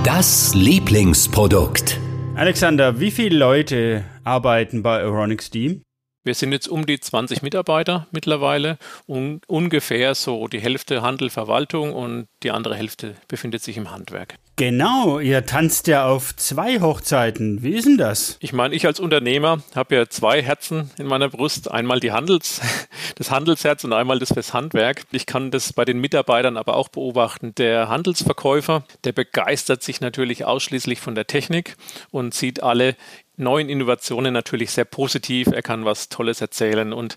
Das 0.03 0.53
Lieblingsprodukt. 0.53 1.99
Alexander, 2.35 2.99
wie 2.99 3.11
viele 3.11 3.37
Leute 3.37 4.03
arbeiten 4.25 4.83
bei 4.83 4.99
Euronic 4.99 5.41
Steam? 5.41 5.83
Wir 6.25 6.33
sind 6.33 6.51
jetzt 6.51 6.67
um 6.67 6.85
die 6.85 6.99
20 6.99 7.41
Mitarbeiter 7.41 8.07
mittlerweile 8.11 8.77
und 9.05 9.47
ungefähr 9.47 10.15
so 10.15 10.49
die 10.49 10.59
Hälfte 10.59 11.01
Handel, 11.01 11.29
Verwaltung 11.29 11.93
und 11.93 12.27
die 12.43 12.51
andere 12.51 12.75
Hälfte 12.75 13.15
befindet 13.29 13.63
sich 13.63 13.77
im 13.77 13.89
Handwerk. 13.89 14.35
Genau, 14.57 15.19
ihr 15.19 15.45
tanzt 15.45 15.87
ja 15.87 16.07
auf 16.07 16.33
zwei 16.37 16.79
Hochzeiten. 16.79 17.61
Wie 17.61 17.73
ist 17.73 17.87
denn 17.87 17.97
das? 17.97 18.37
Ich 18.39 18.53
meine, 18.53 18.73
ich 18.73 18.85
als 18.85 19.01
Unternehmer 19.01 19.61
habe 19.75 19.95
ja 19.95 20.07
zwei 20.07 20.41
Herzen 20.41 20.91
in 20.97 21.07
meiner 21.07 21.27
Brust. 21.27 21.69
Einmal 21.69 21.99
die 21.99 22.13
Handels, 22.13 22.61
das 23.15 23.31
Handelsherz 23.31 23.83
und 23.83 23.91
einmal 23.91 24.17
das 24.17 24.31
fürs 24.31 24.53
Handwerk. 24.53 25.03
Ich 25.11 25.25
kann 25.25 25.51
das 25.51 25.73
bei 25.73 25.83
den 25.83 25.99
Mitarbeitern 25.99 26.55
aber 26.55 26.77
auch 26.77 26.87
beobachten. 26.87 27.53
Der 27.55 27.89
Handelsverkäufer, 27.89 28.85
der 29.03 29.11
begeistert 29.11 29.83
sich 29.83 29.99
natürlich 29.99 30.45
ausschließlich 30.45 31.01
von 31.01 31.15
der 31.15 31.27
Technik 31.27 31.75
und 32.11 32.33
sieht 32.33 32.63
alle 32.63 32.95
neuen 33.37 33.69
Innovationen 33.69 34.33
natürlich 34.33 34.71
sehr 34.71 34.85
positiv. 34.85 35.47
Er 35.47 35.61
kann 35.61 35.85
was 35.85 36.09
Tolles 36.09 36.41
erzählen 36.41 36.93
und 36.93 37.15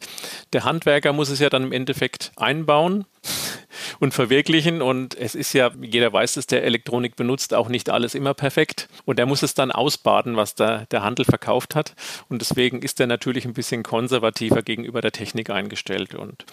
der 0.53 0.65
Handwerker 0.65 1.13
muss 1.13 1.29
es 1.29 1.39
ja 1.39 1.51
dann 1.51 1.65
im 1.65 1.73
Endeffekt 1.73 2.33
einbauen 2.37 3.05
und 4.01 4.15
verwirklichen. 4.15 4.83
Und 4.83 5.17
es 5.17 5.35
ist 5.35 5.53
ja, 5.53 5.71
jeder 5.81 6.13
weiß 6.13 6.37
es, 6.37 6.47
der 6.47 6.65
Elektronik 6.65 7.17
benutzt, 7.17 7.55
auch 7.55 7.69
nicht 7.69 7.91
alles 7.91 8.15
immer 8.15 8.35
perfekt. 8.35 8.89
Und 9.05 9.19
er 9.19 9.27
muss 9.27 9.43
es 9.43 9.55
dann 9.55 9.71
ausbaden, 9.71 10.37
was 10.37 10.55
da 10.55 10.85
der 10.91 11.03
Handel 11.03 11.25
verkauft 11.25 11.75
hat. 11.75 11.95
Und 12.29 12.41
deswegen 12.41 12.83
ist 12.83 13.01
er 13.01 13.07
natürlich 13.07 13.45
ein 13.45 13.55
bisschen 13.55 13.83
konservativer 13.83 14.63
gegenüber 14.63 15.01
der 15.01 15.13
Technik 15.13 15.51
eingestellt. 15.51 16.15
Und 16.15 16.45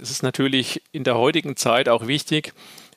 es 0.00 0.10
ist 0.10 0.22
natürlich 0.22 0.82
in 0.92 1.04
der 1.04 1.16
heutigen 1.16 1.56
Zeit 1.56 1.88
auch 1.88 2.06
wichtig, 2.06 2.52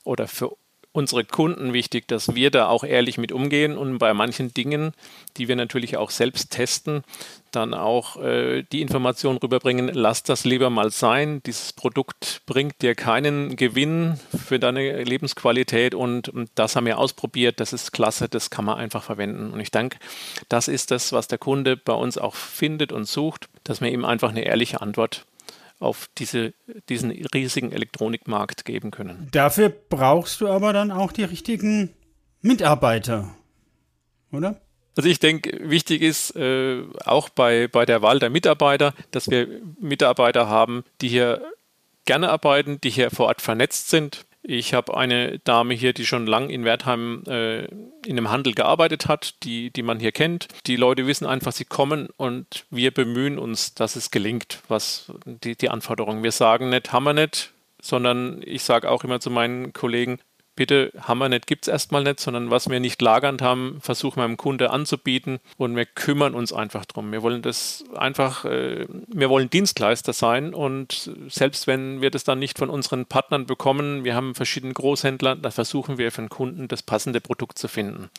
oder 0.06 0.28
für 0.28 0.56
unsere 0.96 1.26
Kunden 1.26 1.74
wichtig, 1.74 2.08
dass 2.08 2.36
wir 2.36 2.52
da 2.52 2.70
auch 2.70 2.84
ehrlich 2.84 3.18
mit 3.18 3.34
umgehen 3.34 3.78
und 3.78 3.98
bei 3.98 4.14
manchen 4.14 4.54
Dingen, 4.54 4.94
die 5.36 5.48
wir 5.50 5.58
natürlich 5.58 5.98
auch 5.98 6.10
selbst 6.10 6.52
testen, 6.52 7.04
dann 7.52 7.74
auch 7.74 8.22
äh, 8.22 8.64
die 8.64 8.82
Information 8.82 9.38
rüberbringen, 9.38 9.90
lass 9.94 10.24
das 10.24 10.46
lieber 10.46 10.70
mal 10.70 10.92
sein. 10.92 11.42
Dieses 11.46 11.74
Produkt 11.74 12.42
bringt 12.46 12.82
dir 12.82 12.96
keinen 12.96 13.58
Gewinn 13.58 14.20
für 14.46 14.58
deine 14.58 15.04
Lebensqualität 15.04 15.96
und, 15.96 16.30
und 16.30 16.50
das 16.56 16.76
haben 16.76 16.86
wir 16.86 16.98
ausprobiert, 16.98 17.60
das 17.60 17.74
ist 17.74 17.92
klasse, 17.92 18.30
das 18.30 18.50
kann 18.50 18.66
man 18.66 18.78
einfach 18.78 19.04
verwenden. 19.04 19.52
Und 19.52 19.60
ich 19.60 19.72
denke, 19.72 19.98
das 20.48 20.68
ist 20.70 20.92
das, 20.92 21.12
was 21.12 21.28
der 21.28 21.38
Kunde 21.38 21.76
bei 21.76 21.94
uns 21.94 22.18
auch 22.18 22.36
findet 22.36 22.94
und 22.94 23.06
sucht, 23.06 23.50
dass 23.66 23.82
wir 23.82 23.92
ihm 23.92 24.06
einfach 24.06 24.30
eine 24.30 24.46
ehrliche 24.46 24.82
Antwort 24.82 25.26
auf 25.80 26.10
diese, 26.18 26.54
diesen 26.90 27.12
riesigen 27.12 27.72
Elektronikmarkt 27.72 28.66
geben 28.66 28.92
können. 28.92 29.28
Dafür 29.32 29.70
brauchst 29.70 30.42
du 30.42 30.48
aber 30.48 30.74
dann 30.74 30.92
auch 30.92 31.12
die 31.12 31.24
richtigen 31.24 31.94
Mitarbeiter, 32.42 33.36
oder? 34.32 34.62
Also 34.98 35.10
ich 35.10 35.20
denke, 35.20 35.70
wichtig 35.70 36.02
ist 36.02 36.36
äh, 36.36 36.84
auch 37.04 37.30
bei, 37.30 37.68
bei 37.68 37.86
der 37.86 38.02
Wahl 38.02 38.20
der 38.20 38.30
Mitarbeiter, 38.30 38.94
dass 39.12 39.30
wir 39.30 39.48
Mitarbeiter 39.80 40.48
haben, 40.48 40.86
die 41.02 41.10
hier 41.10 41.42
gerne 42.06 42.30
arbeiten, 42.30 42.80
die 42.82 42.92
hier 42.92 43.12
vor 43.12 43.28
Ort 43.28 43.42
vernetzt 43.42 43.90
sind, 43.90 44.26
ich 44.48 44.74
habe 44.74 44.96
eine 44.96 45.40
Dame 45.40 45.74
hier, 45.74 45.94
die 45.94 46.06
schon 46.06 46.28
lang 46.28 46.50
in 46.50 46.66
Wertheim 46.66 47.24
äh, 47.28 47.66
in 47.66 48.18
einem 48.18 48.30
Handel 48.30 48.54
gearbeitet 48.54 49.08
hat, 49.08 49.44
die, 49.44 49.72
die 49.72 49.82
man 49.82 50.00
hier 50.00 50.12
kennt. 50.12 50.48
Die 50.68 50.76
Leute 50.76 51.08
wissen 51.08 51.26
einfach, 51.26 51.52
sie 51.52 51.66
kommen 51.66 52.10
und 52.18 52.66
wir 52.70 52.92
bemühen 52.92 53.40
uns, 53.40 53.74
dass 53.74 53.96
es 53.96 54.12
gelingt, 54.12 54.62
was 54.68 55.12
die, 55.26 55.56
die 55.56 55.70
Anforderungen. 55.70 56.24
Wir 56.24 56.32
sagen 56.32 56.70
nicht, 56.70 56.94
haben 56.94 57.06
wir 57.06 57.14
nicht, 57.14 57.52
sondern 57.82 58.42
ich 58.46 58.64
sage 58.64 58.90
auch 58.90 59.04
immer 59.04 59.20
zu 59.20 59.32
meinen 59.32 59.74
Kollegen, 59.74 60.20
bitte 60.56 60.92
Hammer 61.00 61.30
nicht 61.30 61.48
gibt 61.48 61.66
es 61.66 61.72
erstmal 61.72 62.04
nicht, 62.04 62.20
sondern 62.20 62.52
was 62.52 62.70
wir 62.70 62.80
nicht 62.80 63.02
lagernd 63.02 63.42
haben, 63.42 63.78
versuchen 63.82 64.22
wir 64.22 64.28
dem 64.28 64.38
Kunde 64.38 64.72
anzubieten 64.72 65.40
und 65.58 65.76
wir 65.76 65.86
kümmern 65.86 66.34
uns 66.34 66.54
einfach 66.54 66.86
drum. 66.86 67.12
Wir 67.12 67.22
wollen 67.22 67.42
das 67.42 67.84
einfach, 67.96 68.46
äh, 68.46 68.88
wir 69.08 69.30
wollen 69.30 69.50
Dienstleister 69.50 70.14
sein 70.14 70.54
und 70.54 71.12
selbst 71.28 71.68
wenn 71.68 72.02
wir 72.02 72.12
das 72.12 72.24
dann 72.24 72.40
nicht 72.40 72.58
von 72.58 72.70
unseren 72.70 73.06
Partnern 73.06 73.46
bekommen, 73.46 74.04
wir 74.04 74.16
haben 74.16 74.36
verschiedene 74.36 74.74
Großhändler, 74.74 75.36
da 75.36 75.52
versuchen 75.52 75.98
wir 75.98 76.12
für 76.12 76.22
den 76.22 76.30
Kunden 76.30 76.68
das 76.68 76.84
passende 76.84 77.22
Produkt 77.22 77.60
zu 77.60 77.68
finden. 77.68 78.10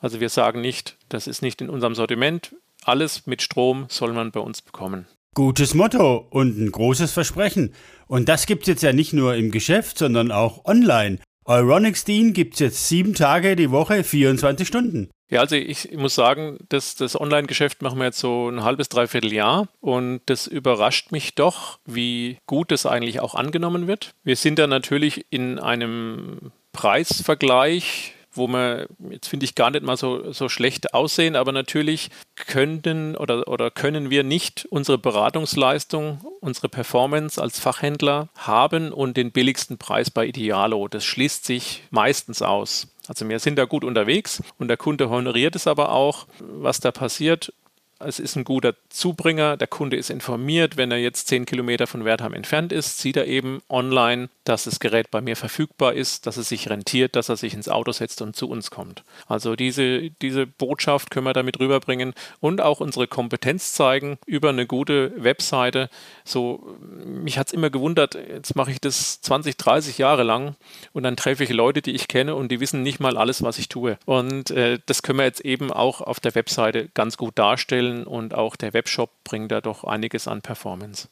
Also 0.00 0.20
wir 0.20 0.30
sagen 0.30 0.60
nicht, 0.60 0.96
das 1.08 1.26
ist 1.26 1.42
nicht 1.42 1.60
in 1.60 1.68
unserem 1.68 1.94
Sortiment, 1.94 2.54
alles 2.84 3.26
mit 3.26 3.42
Strom 3.42 3.86
soll 3.88 4.12
man 4.12 4.30
bei 4.30 4.40
uns 4.40 4.62
bekommen. 4.62 5.06
Gutes 5.34 5.74
Motto 5.74 6.26
und 6.30 6.58
ein 6.58 6.72
großes 6.72 7.12
Versprechen. 7.12 7.72
Und 8.08 8.28
das 8.28 8.46
gibt 8.46 8.62
es 8.62 8.68
jetzt 8.68 8.82
ja 8.82 8.92
nicht 8.92 9.12
nur 9.12 9.36
im 9.36 9.52
Geschäft, 9.52 9.96
sondern 9.96 10.32
auch 10.32 10.64
online. 10.64 11.20
Euronics 11.50 12.04
Dean 12.04 12.32
gibt 12.32 12.54
es 12.54 12.60
jetzt 12.60 12.88
sieben 12.88 13.12
Tage 13.12 13.56
die 13.56 13.72
Woche, 13.72 14.04
24 14.04 14.68
Stunden. 14.68 15.10
Ja, 15.28 15.40
also 15.40 15.56
ich 15.56 15.90
muss 15.96 16.14
sagen, 16.14 16.58
das, 16.68 16.94
das 16.94 17.20
Online-Geschäft 17.20 17.82
machen 17.82 17.98
wir 17.98 18.04
jetzt 18.04 18.20
so 18.20 18.48
ein 18.48 18.62
halbes, 18.62 18.88
dreiviertel 18.88 19.32
Jahr 19.32 19.66
und 19.80 20.20
das 20.26 20.46
überrascht 20.46 21.10
mich 21.10 21.34
doch, 21.34 21.80
wie 21.84 22.38
gut 22.46 22.70
das 22.70 22.86
eigentlich 22.86 23.18
auch 23.18 23.34
angenommen 23.34 23.88
wird. 23.88 24.12
Wir 24.22 24.36
sind 24.36 24.60
da 24.60 24.68
natürlich 24.68 25.26
in 25.30 25.58
einem 25.58 26.52
Preisvergleich 26.70 28.14
wo 28.32 28.46
wir 28.46 28.86
jetzt 29.10 29.28
finde 29.28 29.44
ich 29.44 29.54
gar 29.54 29.70
nicht 29.70 29.82
mal 29.82 29.96
so, 29.96 30.32
so 30.32 30.48
schlecht 30.48 30.94
aussehen, 30.94 31.36
aber 31.36 31.52
natürlich 31.52 32.10
könnten 32.36 33.16
oder, 33.16 33.48
oder 33.48 33.70
können 33.70 34.10
wir 34.10 34.22
nicht 34.22 34.66
unsere 34.70 34.98
Beratungsleistung, 34.98 36.20
unsere 36.40 36.68
Performance 36.68 37.40
als 37.40 37.58
Fachhändler 37.58 38.28
haben 38.36 38.92
und 38.92 39.16
den 39.16 39.32
billigsten 39.32 39.78
Preis 39.78 40.10
bei 40.10 40.26
Idealo. 40.26 40.88
Das 40.88 41.04
schließt 41.04 41.44
sich 41.44 41.82
meistens 41.90 42.42
aus. 42.42 42.88
Also 43.08 43.28
wir 43.28 43.40
sind 43.40 43.56
da 43.56 43.64
gut 43.64 43.82
unterwegs 43.82 44.40
und 44.58 44.68
der 44.68 44.76
Kunde 44.76 45.10
honoriert 45.10 45.56
es 45.56 45.66
aber 45.66 45.90
auch, 45.90 46.26
was 46.38 46.78
da 46.78 46.92
passiert 46.92 47.52
es 48.00 48.18
ist 48.18 48.36
ein 48.36 48.44
guter 48.44 48.74
Zubringer, 48.88 49.56
der 49.56 49.68
Kunde 49.68 49.96
ist 49.96 50.10
informiert, 50.10 50.76
wenn 50.76 50.90
er 50.90 50.98
jetzt 50.98 51.28
zehn 51.28 51.44
Kilometer 51.44 51.86
von 51.86 52.04
Wertheim 52.04 52.32
entfernt 52.32 52.72
ist, 52.72 52.98
sieht 52.98 53.16
er 53.16 53.26
eben 53.26 53.62
online, 53.68 54.30
dass 54.44 54.64
das 54.64 54.80
Gerät 54.80 55.10
bei 55.10 55.20
mir 55.20 55.36
verfügbar 55.36 55.92
ist, 55.92 56.26
dass 56.26 56.36
es 56.36 56.48
sich 56.48 56.70
rentiert, 56.70 57.14
dass 57.14 57.28
er 57.28 57.36
sich 57.36 57.54
ins 57.54 57.68
Auto 57.68 57.92
setzt 57.92 58.22
und 58.22 58.34
zu 58.34 58.48
uns 58.48 58.70
kommt. 58.70 59.04
Also 59.28 59.54
diese, 59.54 60.10
diese 60.22 60.46
Botschaft 60.46 61.10
können 61.10 61.26
wir 61.26 61.34
damit 61.34 61.60
rüberbringen 61.60 62.14
und 62.40 62.60
auch 62.60 62.80
unsere 62.80 63.06
Kompetenz 63.06 63.74
zeigen 63.74 64.18
über 64.26 64.48
eine 64.48 64.66
gute 64.66 65.12
Webseite. 65.22 65.90
So, 66.24 66.76
mich 67.04 67.38
hat 67.38 67.48
es 67.48 67.52
immer 67.52 67.70
gewundert, 67.70 68.14
jetzt 68.14 68.56
mache 68.56 68.70
ich 68.70 68.80
das 68.80 69.20
20, 69.20 69.56
30 69.58 69.98
Jahre 69.98 70.22
lang 70.22 70.56
und 70.92 71.02
dann 71.02 71.16
treffe 71.16 71.44
ich 71.44 71.50
Leute, 71.50 71.82
die 71.82 71.92
ich 71.92 72.08
kenne 72.08 72.34
und 72.34 72.50
die 72.50 72.60
wissen 72.60 72.82
nicht 72.82 73.00
mal 73.00 73.18
alles, 73.18 73.42
was 73.42 73.58
ich 73.58 73.68
tue. 73.68 73.98
Und 74.06 74.50
äh, 74.50 74.78
das 74.86 75.02
können 75.02 75.18
wir 75.18 75.26
jetzt 75.26 75.44
eben 75.44 75.70
auch 75.70 76.00
auf 76.00 76.18
der 76.18 76.34
Webseite 76.34 76.88
ganz 76.94 77.16
gut 77.18 77.38
darstellen 77.38 77.89
entwickeln 77.90 78.06
und 78.06 78.34
auch 78.34 78.56
der 78.56 78.72
Webshop 78.72 79.10
bringt 79.24 79.52
da 79.52 79.60
doch 79.60 79.84
einiges 79.84 80.28
an 80.28 80.42
Performance. 80.42 81.08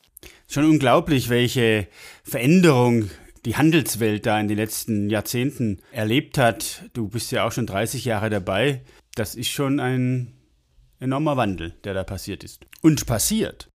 Schon 0.48 0.64
unglaublich, 0.64 1.28
welche 1.28 1.86
Veränderung 2.24 3.10
die 3.44 3.56
Handelswelt 3.56 4.26
da 4.26 4.40
in 4.40 4.48
den 4.48 4.58
letzten 4.58 5.10
Jahrzehnten 5.10 5.80
erlebt 5.92 6.38
hat. 6.38 6.84
Du 6.92 7.08
bist 7.08 7.30
ja 7.30 7.46
auch 7.46 7.52
schon 7.52 7.66
30 7.66 8.04
Jahre 8.04 8.30
dabei. 8.30 8.82
Das 9.14 9.34
ist 9.34 9.48
schon 9.48 9.80
ein 9.80 10.34
enormer 11.00 11.36
Wandel, 11.36 11.74
der 11.84 11.94
da 11.94 12.04
passiert 12.04 12.42
ist. 12.42 12.66
Und 12.82 13.06
passiert. 13.06 13.68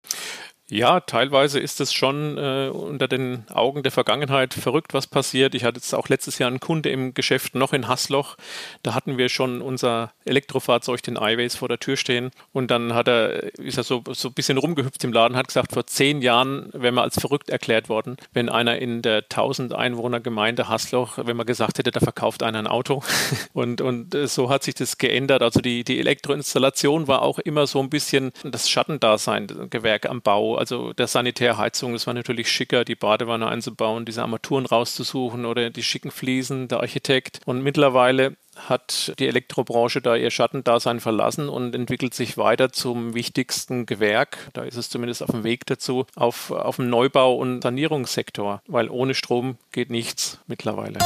Ja, 0.74 1.02
teilweise 1.02 1.60
ist 1.60 1.80
es 1.82 1.94
schon 1.94 2.36
äh, 2.36 2.68
unter 2.68 3.08
den 3.08 3.46
Augen 3.54 3.84
der 3.84 3.92
Vergangenheit 3.92 4.56
verrückt, 4.56 4.96
was 4.96 5.06
passiert. 5.06 5.54
Ich 5.54 5.66
hatte 5.66 5.78
jetzt 5.78 5.94
auch 5.94 6.10
letztes 6.10 6.40
Jahr 6.40 6.48
einen 6.48 6.60
Kunde 6.60 6.90
im 6.90 7.14
Geschäft 7.14 7.54
noch 7.54 7.74
in 7.74 7.88
Hasloch. 7.88 8.38
Da 8.82 8.96
hatten 8.96 9.20
wir 9.20 9.30
schon 9.30 9.62
unser 9.62 10.14
Elektrofahrzeug, 10.26 11.04
den 11.04 11.18
iWays, 11.18 11.56
vor 11.56 11.68
der 11.68 11.78
Tür 11.78 11.96
stehen. 11.96 12.32
Und 12.54 12.72
dann 12.72 12.96
hat 12.96 13.08
er, 13.08 13.54
ist 13.60 13.78
er 13.78 13.84
so, 13.84 14.02
so 14.14 14.30
ein 14.30 14.34
bisschen 14.34 14.58
rumgehüpft 14.58 15.04
im 15.04 15.14
Laden, 15.14 15.38
hat 15.38 15.50
gesagt, 15.50 15.74
vor 15.74 15.86
zehn 15.86 16.24
Jahren 16.24 16.72
wäre 16.74 16.92
man 16.92 17.04
als 17.04 17.20
verrückt 17.20 17.52
erklärt 17.52 17.88
worden, 17.88 18.18
wenn 18.34 18.50
einer 18.50 18.80
in 18.80 19.04
der 19.04 19.18
1000 19.18 19.76
Einwohner 19.76 20.22
Gemeinde 20.22 20.70
Hasloch, 20.70 21.20
wenn 21.24 21.38
man 21.38 21.46
gesagt 21.46 21.78
hätte, 21.78 21.92
da 21.92 22.00
verkauft 22.00 22.42
einer 22.42 22.58
ein 22.58 22.66
Auto. 22.66 23.04
und, 23.54 23.80
und 23.80 24.16
äh, 24.16 24.26
so 24.26 24.50
hat 24.50 24.64
sich 24.64 24.74
das 24.74 24.98
geändert. 24.98 25.44
Also 25.44 25.62
die, 25.62 25.84
die 25.84 26.00
Elektroinstallation 26.00 27.08
war 27.08 27.22
auch 27.22 27.38
immer 27.38 27.68
so 27.68 27.80
ein 27.80 27.92
bisschen 27.92 28.32
das 28.44 28.72
Schattendasein, 28.72 29.70
Gewerk 29.70 30.10
am 30.10 30.24
Bau 30.24 30.63
also 30.64 30.94
der 30.94 31.08
Sanitärheizung. 31.08 31.94
Es 31.94 32.08
war 32.08 32.14
natürlich 32.14 32.50
schicker, 32.50 32.86
die 32.86 32.96
Badewanne 32.96 33.48
einzubauen, 33.50 34.06
diese 34.06 34.22
Armaturen 34.22 34.66
rauszusuchen 34.66 35.46
oder 35.46 35.70
die 35.70 35.84
schicken 35.84 36.10
Fliesen, 36.10 36.70
der 36.70 36.80
Architekt. 36.80 37.42
Und 37.46 37.62
mittlerweile 37.62 38.38
hat 38.56 39.14
die 39.20 39.28
Elektrobranche 39.28 40.02
da 40.02 40.16
ihr 40.16 40.32
Schattendasein 40.32 41.02
verlassen 41.02 41.50
und 41.50 41.76
entwickelt 41.76 42.14
sich 42.14 42.38
weiter 42.38 42.72
zum 42.72 43.14
wichtigsten 43.14 43.86
Gewerk, 43.86 44.38
da 44.54 44.64
ist 44.64 44.78
es 44.78 44.90
zumindest 44.90 45.24
auf 45.24 45.32
dem 45.32 45.44
Weg 45.44 45.66
dazu, 45.66 46.06
auf, 46.16 46.52
auf 46.52 46.78
dem 46.78 46.90
Neubau- 46.90 47.36
und 47.36 47.62
Sanierungssektor, 47.62 48.62
weil 48.68 48.90
ohne 48.90 49.16
Strom 49.16 49.58
geht 49.72 49.90
nichts 49.90 50.40
mittlerweile. 50.48 51.00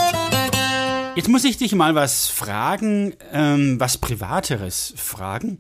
Jetzt 1.18 1.30
muss 1.30 1.46
ich 1.46 1.58
dich 1.58 1.74
mal 1.74 1.96
was 1.96 2.28
fragen, 2.28 3.16
ähm, 3.34 3.80
was 3.80 3.98
Privateres 3.98 4.94
fragen. 4.98 5.58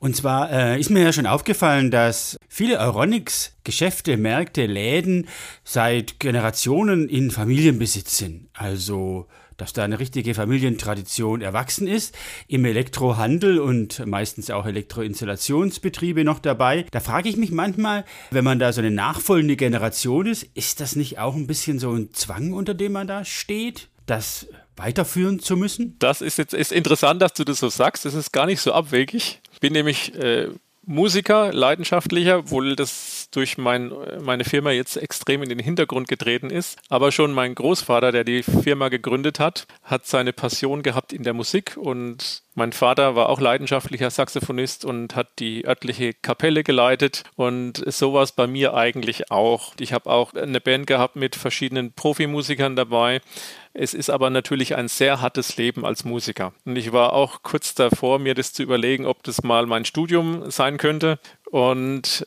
Und 0.00 0.16
zwar 0.16 0.50
äh, 0.50 0.80
ist 0.80 0.90
mir 0.90 1.04
ja 1.04 1.12
schon 1.12 1.26
aufgefallen, 1.26 1.92
dass 1.92 2.36
viele 2.48 2.80
Euronics 2.80 3.52
Geschäfte, 3.62 4.16
Märkte, 4.16 4.66
Läden 4.66 5.28
seit 5.62 6.18
Generationen 6.18 7.08
in 7.08 7.30
Familienbesitz 7.30 8.18
sind. 8.18 8.48
Also 8.52 9.28
dass 9.56 9.72
da 9.72 9.84
eine 9.84 10.00
richtige 10.00 10.34
Familientradition 10.34 11.40
erwachsen 11.40 11.86
ist. 11.86 12.18
Im 12.48 12.64
Elektrohandel 12.64 13.60
und 13.60 14.04
meistens 14.06 14.50
auch 14.50 14.66
Elektroinstallationsbetriebe 14.66 16.24
noch 16.24 16.40
dabei. 16.40 16.84
Da 16.90 16.98
frage 16.98 17.28
ich 17.28 17.36
mich 17.36 17.52
manchmal, 17.52 18.04
wenn 18.32 18.44
man 18.44 18.58
da 18.58 18.72
so 18.72 18.80
eine 18.80 18.90
nachfolgende 18.90 19.54
Generation 19.54 20.26
ist, 20.26 20.42
ist 20.54 20.80
das 20.80 20.96
nicht 20.96 21.20
auch 21.20 21.36
ein 21.36 21.46
bisschen 21.46 21.78
so 21.78 21.92
ein 21.92 22.12
Zwang, 22.12 22.52
unter 22.52 22.74
dem 22.74 22.90
man 22.90 23.06
da 23.06 23.24
steht? 23.24 23.88
Das 24.06 24.46
weiterführen 24.76 25.40
zu 25.40 25.56
müssen? 25.56 25.96
Das 25.98 26.20
ist 26.20 26.38
jetzt 26.38 26.54
ist 26.54 26.72
interessant, 26.72 27.22
dass 27.22 27.32
du 27.34 27.44
das 27.44 27.58
so 27.58 27.68
sagst. 27.68 28.04
Das 28.04 28.14
ist 28.14 28.32
gar 28.32 28.46
nicht 28.46 28.60
so 28.60 28.72
abwegig. 28.72 29.40
Ich 29.52 29.60
bin 29.60 29.72
nämlich 29.72 30.14
äh, 30.14 30.48
Musiker, 30.88 31.52
leidenschaftlicher, 31.52 32.38
obwohl 32.38 32.76
das 32.76 33.28
durch 33.32 33.58
mein, 33.58 33.92
meine 34.20 34.44
Firma 34.44 34.70
jetzt 34.70 34.96
extrem 34.96 35.42
in 35.42 35.48
den 35.48 35.58
Hintergrund 35.58 36.06
getreten 36.06 36.48
ist. 36.48 36.78
Aber 36.88 37.10
schon 37.10 37.32
mein 37.32 37.56
Großvater, 37.56 38.12
der 38.12 38.22
die 38.22 38.44
Firma 38.44 38.88
gegründet 38.88 39.40
hat, 39.40 39.66
hat 39.82 40.06
seine 40.06 40.32
Passion 40.32 40.84
gehabt 40.84 41.12
in 41.12 41.24
der 41.24 41.34
Musik 41.34 41.76
und 41.76 42.42
mein 42.54 42.72
Vater 42.72 43.16
war 43.16 43.28
auch 43.28 43.40
leidenschaftlicher 43.40 44.10
Saxophonist 44.10 44.84
und 44.84 45.16
hat 45.16 45.40
die 45.40 45.66
örtliche 45.66 46.14
Kapelle 46.14 46.62
geleitet 46.62 47.24
und 47.34 47.82
sowas 47.92 48.30
bei 48.30 48.46
mir 48.46 48.72
eigentlich 48.74 49.32
auch. 49.32 49.74
Ich 49.80 49.92
habe 49.92 50.08
auch 50.08 50.34
eine 50.34 50.60
Band 50.60 50.86
gehabt 50.86 51.16
mit 51.16 51.34
verschiedenen 51.34 51.92
Profimusikern 51.92 52.76
dabei. 52.76 53.20
Es 53.78 53.92
ist 53.92 54.08
aber 54.08 54.30
natürlich 54.30 54.74
ein 54.74 54.88
sehr 54.88 55.20
hartes 55.20 55.58
Leben 55.58 55.84
als 55.84 56.04
Musiker. 56.04 56.54
Und 56.64 56.76
ich 56.76 56.92
war 56.92 57.12
auch 57.12 57.42
kurz 57.42 57.74
davor, 57.74 58.18
mir 58.18 58.34
das 58.34 58.54
zu 58.54 58.62
überlegen, 58.62 59.04
ob 59.04 59.22
das 59.22 59.42
mal 59.42 59.66
mein 59.66 59.84
Studium 59.84 60.50
sein 60.50 60.78
könnte. 60.78 61.18
Und 61.50 62.26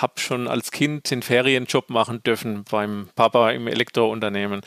habe 0.00 0.20
schon 0.20 0.46
als 0.46 0.70
Kind 0.70 1.10
den 1.10 1.22
Ferienjob 1.22 1.90
machen 1.90 2.22
dürfen 2.22 2.64
beim 2.70 3.08
Papa 3.16 3.50
im 3.50 3.66
Elektrounternehmen. 3.66 4.60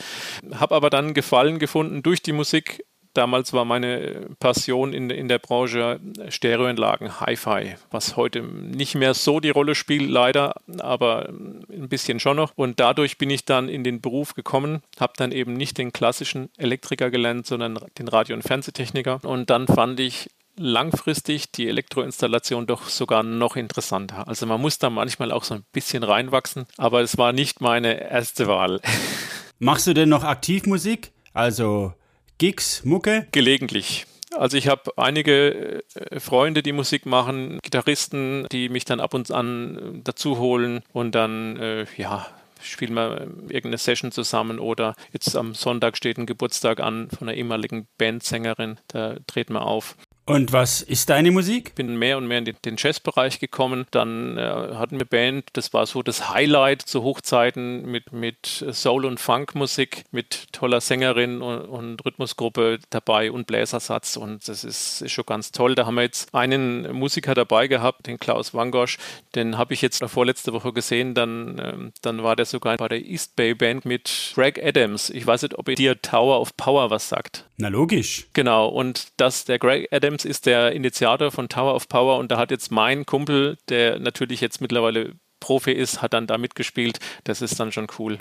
Habe 0.56 0.76
aber 0.76 0.90
dann 0.90 1.14
Gefallen 1.14 1.58
gefunden 1.58 2.04
durch 2.04 2.22
die 2.22 2.34
Musik 2.34 2.84
Damals 3.18 3.52
war 3.52 3.66
meine 3.66 4.28
Passion 4.40 4.94
in, 4.94 5.10
in 5.10 5.28
der 5.28 5.40
Branche 5.40 6.00
Stereoanlagen, 6.30 7.20
Hi-Fi, 7.20 7.74
was 7.90 8.16
heute 8.16 8.44
nicht 8.44 8.94
mehr 8.94 9.16
so 9.16 9.40
die 9.40 9.50
Rolle 9.50 9.74
spielt, 9.74 10.08
leider, 10.08 10.54
aber 10.78 11.28
ein 11.30 11.90
bisschen 11.90 12.20
schon 12.20 12.38
noch. 12.38 12.52
Und 12.56 12.80
dadurch 12.80 13.18
bin 13.18 13.32
ich 13.32 13.44
dann 13.44 13.70
in 13.70 13.84
den 13.84 14.02
Beruf 14.02 14.36
gekommen, 14.36 14.84
habe 15.00 15.14
dann 15.18 15.32
eben 15.32 15.54
nicht 15.54 15.80
den 15.80 15.92
klassischen 15.92 16.50
Elektriker 16.58 17.10
gelernt, 17.10 17.48
sondern 17.48 17.80
den 17.98 18.08
Radio- 18.08 18.36
und 18.36 18.44
Fernsehtechniker. 18.44 19.20
Und 19.24 19.50
dann 19.50 19.66
fand 19.66 20.00
ich 20.00 20.30
langfristig 20.56 21.52
die 21.52 21.68
Elektroinstallation 21.68 22.68
doch 22.68 22.84
sogar 22.88 23.24
noch 23.24 23.56
interessanter. 23.56 24.28
Also 24.28 24.46
man 24.46 24.62
muss 24.62 24.78
da 24.78 24.92
manchmal 24.92 25.32
auch 25.32 25.44
so 25.44 25.56
ein 25.56 25.66
bisschen 25.72 26.04
reinwachsen, 26.04 26.68
aber 26.78 27.02
es 27.02 27.18
war 27.18 27.34
nicht 27.34 27.62
meine 27.62 28.00
erste 28.12 28.46
Wahl. 28.46 28.80
Machst 29.58 29.88
du 29.88 29.96
denn 29.96 30.10
noch 30.10 30.24
Aktivmusik? 30.24 31.14
Also 31.34 31.94
Gigs, 32.38 32.86
Mucke? 32.86 33.28
Gelegentlich. 33.32 34.06
Also 34.36 34.58
ich 34.58 34.68
habe 34.68 34.92
einige 34.98 35.84
äh, 35.96 36.20
Freunde, 36.20 36.62
die 36.62 36.72
Musik 36.72 37.08
machen, 37.08 37.58
Gitarristen, 37.64 38.46
die 38.52 38.70
mich 38.70 38.86
dann 38.86 39.00
ab 39.00 39.16
und 39.16 39.32
an 39.32 39.78
äh, 39.78 40.02
dazu 40.04 40.38
holen 40.38 40.82
und 40.94 41.16
dann, 41.16 41.58
äh, 41.58 41.86
ja, 41.98 42.28
spielen 42.62 42.94
wir 42.94 43.22
irgendeine 43.50 43.80
Session 43.80 44.12
zusammen 44.12 44.60
oder 44.60 44.94
jetzt 45.14 45.36
am 45.36 45.56
Sonntag 45.56 45.98
steht 45.98 46.20
ein 46.20 46.28
Geburtstag 46.28 46.80
an 46.80 47.10
von 47.10 47.28
einer 47.28 47.38
ehemaligen 47.38 47.88
Bandsängerin, 47.98 48.78
da 48.88 49.18
treten 49.26 49.54
wir 49.54 49.64
auf. 49.64 49.96
Und 50.28 50.52
was 50.52 50.82
ist 50.82 51.10
deine 51.10 51.32
Musik? 51.32 51.70
Ich 51.70 51.76
bin 51.76 51.96
mehr 51.96 52.18
und 52.18 52.28
mehr 52.28 52.40
in 52.40 52.46
den, 52.46 52.58
den 52.66 52.76
Jazzbereich 52.78 53.40
gekommen. 53.40 53.86
Dann 53.92 54.38
äh, 54.38 54.42
hatten 54.76 55.00
wir 55.00 55.06
Band, 55.06 55.46
das 55.54 55.72
war 55.74 55.86
so 55.86 56.04
das 56.04 56.30
Highlight 56.30 56.82
zu 56.82 57.02
Hochzeiten 57.02 57.90
mit, 57.90 58.12
mit 58.12 58.66
Soul- 58.74 59.06
und 59.06 59.22
Funkmusik, 59.22 60.04
mit 60.12 60.52
toller 60.52 60.82
Sängerin 60.82 61.42
und, 61.42 61.62
und, 61.62 62.06
Rhythmusgruppe 62.06 62.80
dabei 62.90 63.32
und 63.32 63.48
Bläsersatz. 63.48 64.18
Und 64.18 64.46
das 64.50 64.66
ist, 64.66 65.02
ist, 65.02 65.14
schon 65.14 65.26
ganz 65.26 65.54
toll. 65.54 65.76
Da 65.76 65.86
haben 65.86 65.96
wir 65.96 66.02
jetzt 66.02 66.36
einen 66.36 66.92
Musiker 66.92 67.34
dabei 67.34 67.70
gehabt, 67.70 68.08
den 68.08 68.20
Klaus 68.20 68.54
Wangosch. 68.54 68.98
Den 69.34 69.58
habe 69.58 69.74
ich 69.74 69.82
jetzt 69.82 70.04
vorletzte 70.04 70.52
Woche 70.52 70.74
gesehen. 70.74 71.14
Dann, 71.14 71.58
ähm, 71.64 71.94
dann 72.02 72.22
war 72.22 72.36
der 72.36 72.46
sogar 72.46 72.76
bei 72.76 72.90
der 72.90 73.06
East 73.06 73.38
Bay 73.38 73.54
Band 73.54 73.86
mit 73.86 74.34
Greg 74.36 74.62
Adams. 74.62 75.10
Ich 75.10 75.26
weiß 75.26 75.44
nicht, 75.44 75.58
ob 75.58 75.70
ihr 75.70 75.76
dir 75.76 76.02
Tower 76.02 76.42
of 76.42 76.58
Power 76.58 76.90
was 76.90 77.08
sagt. 77.08 77.46
Na 77.56 77.70
logisch. 77.70 78.28
Genau. 78.34 78.68
Und 78.68 79.08
dass 79.16 79.46
der 79.46 79.58
Greg 79.58 79.88
Adams 79.94 80.17
Williams 80.18 80.26
ist 80.26 80.46
der 80.48 80.72
Initiator 80.72 81.32
von 81.32 81.48
Tower 81.48 81.76
of 81.76 81.88
Power 81.88 82.18
und 82.18 82.32
da 82.32 82.38
hat 82.38 82.50
jetzt 82.50 82.72
mein 82.72 83.06
Kumpel, 83.06 83.58
der 83.70 84.00
natürlich 84.00 84.42
jetzt 84.42 84.62
mittlerweile 84.62 85.14
Profi 85.40 85.72
ist, 85.72 86.02
hat 86.02 86.14
dann 86.14 86.26
da 86.26 86.38
mitgespielt. 86.38 87.00
Das 87.24 87.42
ist 87.42 87.60
dann 87.60 87.72
schon 87.72 87.88
cool. 88.00 88.18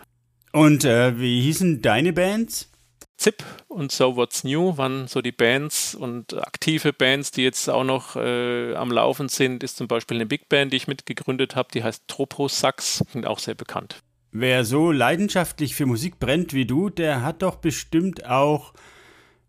Und 0.53 0.85
äh, 0.85 1.19
wie 1.19 1.41
hießen 1.41 1.81
deine 1.81 2.13
Bands? 2.13 2.71
ZIP 3.17 3.43
und 3.69 3.93
So 3.93 4.15
What's 4.17 4.45
New 4.45 4.77
waren 4.77 5.09
so 5.09 5.23
die 5.23 5.33
Bands 5.33 5.95
und 5.95 6.35
aktive 6.35 6.93
Bands, 6.93 7.31
die 7.31 7.45
jetzt 7.45 7.71
auch 7.71 7.85
noch 7.85 8.15
äh, 8.17 8.75
am 8.75 8.91
Laufen 8.91 9.31
sind, 9.31 9.63
ist 9.63 9.79
zum 9.79 9.89
Beispiel 9.89 10.19
eine 10.19 10.27
Big 10.27 10.51
Band, 10.51 10.75
die 10.75 10.77
ich 10.77 10.87
mitgegründet 10.87 11.57
habe, 11.57 11.71
die 11.73 11.83
heißt 11.83 12.09
Tropo 12.09 12.49
Sax, 12.49 13.03
sind 13.11 13.27
auch 13.27 13.39
sehr 13.39 13.55
bekannt. 13.55 14.01
Wer 14.33 14.67
so 14.67 14.93
leidenschaftlich 14.93 15.75
für 15.75 15.87
Musik 15.87 16.19
brennt 16.19 16.53
wie 16.53 16.67
du, 16.67 16.91
der 16.91 17.23
hat 17.23 17.41
doch 17.41 17.57
bestimmt 17.57 18.27
auch, 18.27 18.75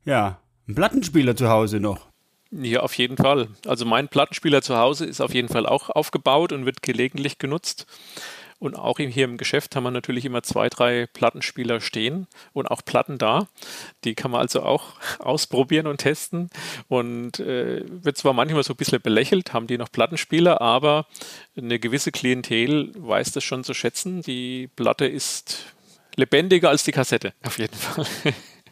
ja, 0.06 0.40
einen 0.66 0.76
Plattenspieler 0.76 1.36
zu 1.36 1.50
Hause 1.50 1.82
noch. 1.82 2.08
Ja, 2.52 2.82
auf 2.82 2.94
jeden 2.98 3.18
Fall. 3.18 3.50
Also 3.66 3.86
mein 3.86 4.08
Plattenspieler 4.08 4.62
zu 4.62 4.78
Hause 4.78 5.06
ist 5.06 5.22
auf 5.22 5.34
jeden 5.34 5.50
Fall 5.50 5.66
auch 5.66 5.90
aufgebaut 5.90 6.54
und 6.54 6.66
wird 6.66 6.82
gelegentlich 6.82 7.40
genutzt. 7.40 7.86
Und 8.60 8.76
auch 8.76 8.98
hier 8.98 9.26
im 9.26 9.38
Geschäft 9.38 9.76
haben 9.76 9.84
wir 9.84 9.92
natürlich 9.92 10.26
immer 10.26 10.42
zwei, 10.42 10.68
drei 10.68 11.06
Plattenspieler 11.14 11.80
stehen 11.80 12.26
und 12.54 12.66
auch 12.66 12.84
Platten 12.84 13.20
da. 13.20 13.48
Die 14.04 14.16
kann 14.16 14.32
man 14.32 14.42
also 14.42 14.64
auch 14.64 14.94
ausprobieren 15.20 15.86
und 15.86 15.98
testen. 16.00 16.50
Und 16.88 17.40
äh, 17.40 17.84
wird 17.86 18.18
zwar 18.18 18.34
manchmal 18.34 18.64
so 18.64 18.74
ein 18.74 18.78
bisschen 18.78 19.02
belächelt, 19.02 19.54
haben 19.54 19.68
die 19.68 19.78
noch 19.78 19.92
Plattenspieler, 19.92 20.60
aber 20.60 21.06
eine 21.56 21.78
gewisse 21.78 22.12
Klientel 22.12 22.92
weiß 22.96 23.32
das 23.34 23.44
schon 23.44 23.64
zu 23.64 23.76
schätzen. 23.76 24.24
Die 24.24 24.70
Platte 24.76 25.06
ist 25.06 25.66
lebendiger 26.16 26.70
als 26.70 26.84
die 26.84 26.92
Kassette, 26.92 27.34
auf 27.44 27.60
jeden 27.60 27.76
Fall. 27.76 28.08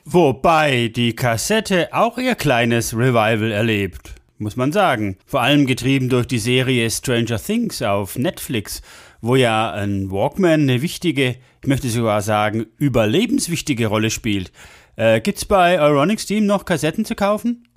Wobei 0.08 0.90
die 0.90 1.16
Kassette 1.16 1.92
auch 1.92 2.20
ihr 2.20 2.36
kleines 2.36 2.94
Revival 2.94 3.52
erlebt, 3.52 4.14
muss 4.38 4.56
man 4.56 4.72
sagen. 4.72 5.18
Vor 5.26 5.42
allem 5.42 5.66
getrieben 5.66 6.10
durch 6.10 6.28
die 6.28 6.38
Serie 6.38 6.92
Stranger 6.92 7.40
Things 7.40 7.82
auf 7.82 8.16
Netflix, 8.16 8.84
wo 9.22 9.36
ja 9.36 9.72
ein 9.72 10.12
Walkman 10.12 10.62
eine 10.62 10.84
wichtige, 10.84 11.38
ich 11.60 11.68
möchte 11.68 11.90
sogar 11.90 12.22
sagen, 12.22 12.68
überlebenswichtige 12.78 13.88
Rolle 13.88 14.12
spielt. 14.12 14.52
Äh, 14.96 15.22
gibt's 15.22 15.44
bei 15.44 15.80
Euronics 15.80 16.28
Team 16.28 16.46
noch 16.46 16.66
Kassetten 16.66 17.04
zu 17.04 17.16
kaufen? 17.16 17.68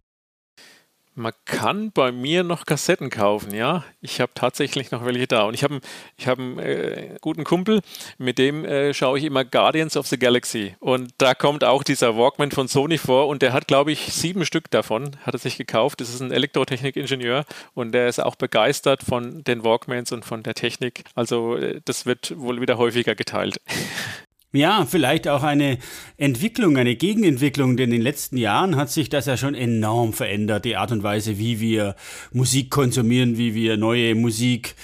Man 1.19 1.33
kann 1.47 1.91
bei 1.91 2.13
mir 2.13 2.45
noch 2.45 2.65
Kassetten 2.65 3.11
kaufen, 3.11 3.53
ja. 3.53 3.85
Ich 4.01 4.21
habe 4.21 4.31
tatsächlich 4.37 4.93
noch 4.93 5.05
welche 5.05 5.27
da. 5.27 5.43
Und 5.43 5.55
ich 5.55 5.65
habe 5.65 5.81
ich 6.17 6.29
hab 6.29 6.39
einen 6.39 6.61
äh, 6.61 7.17
guten 7.21 7.43
Kumpel, 7.43 7.81
mit 8.19 8.39
dem 8.39 8.65
äh, 8.65 8.95
schaue 8.95 9.19
ich 9.19 9.25
immer 9.25 9.45
Guardians 9.45 9.97
of 9.97 10.07
the 10.07 10.17
Galaxy. 10.17 10.77
Und 10.79 11.11
da 11.19 11.35
kommt 11.35 11.65
auch 11.65 11.83
dieser 11.83 12.17
Walkman 12.17 12.53
von 12.53 12.69
Sony 12.69 12.99
vor 12.99 13.27
und 13.27 13.43
der 13.43 13.53
hat, 13.53 13.67
glaube 13.67 13.91
ich, 13.91 14.13
sieben 14.13 14.47
Stück 14.47 14.71
davon, 14.71 15.17
hat 15.23 15.35
er 15.35 15.41
sich 15.41 15.57
gekauft. 15.59 16.01
Das 16.01 16.09
ist 16.09 16.21
ein 16.21 16.31
Elektrotechnik-Ingenieur 16.31 17.45
und 17.75 17.91
der 17.91 18.09
ist 18.09 18.21
auch 18.21 18.37
begeistert 18.37 19.03
von 19.03 19.43
den 19.43 19.65
Walkmans 19.65 20.13
und 20.13 20.25
von 20.25 20.45
der 20.45 20.55
Technik. 20.55 21.03
Also 21.17 21.57
äh, 21.57 21.81
das 21.85 22.07
wird 22.07 22.39
wohl 22.39 22.61
wieder 22.61 22.79
häufiger 22.79 23.17
geteilt. 23.17 23.61
Ja, 24.53 24.87
vielleicht 24.87 25.29
auch 25.29 25.43
eine 25.43 25.79
Entwicklung, 26.17 26.79
eine 26.79 26.97
Gegenentwicklung, 26.97 27.77
denn 27.77 27.91
in 27.91 27.97
den 27.97 28.03
letzten 28.03 28.39
Jahren 28.39 28.77
hat 28.77 28.91
sich 28.91 29.11
das 29.11 29.27
ja 29.27 29.37
schon 29.37 29.55
enorm 29.55 30.15
verändert, 30.15 30.65
die 30.65 30.77
Art 30.77 30.91
und 30.91 31.03
Weise, 31.03 31.39
wie 31.39 31.61
wir 31.61 31.97
Musik 32.33 32.71
konsumieren, 32.71 33.37
wie 33.37 33.55
wir 33.55 33.77
neue 33.77 34.15
Musik 34.15 34.75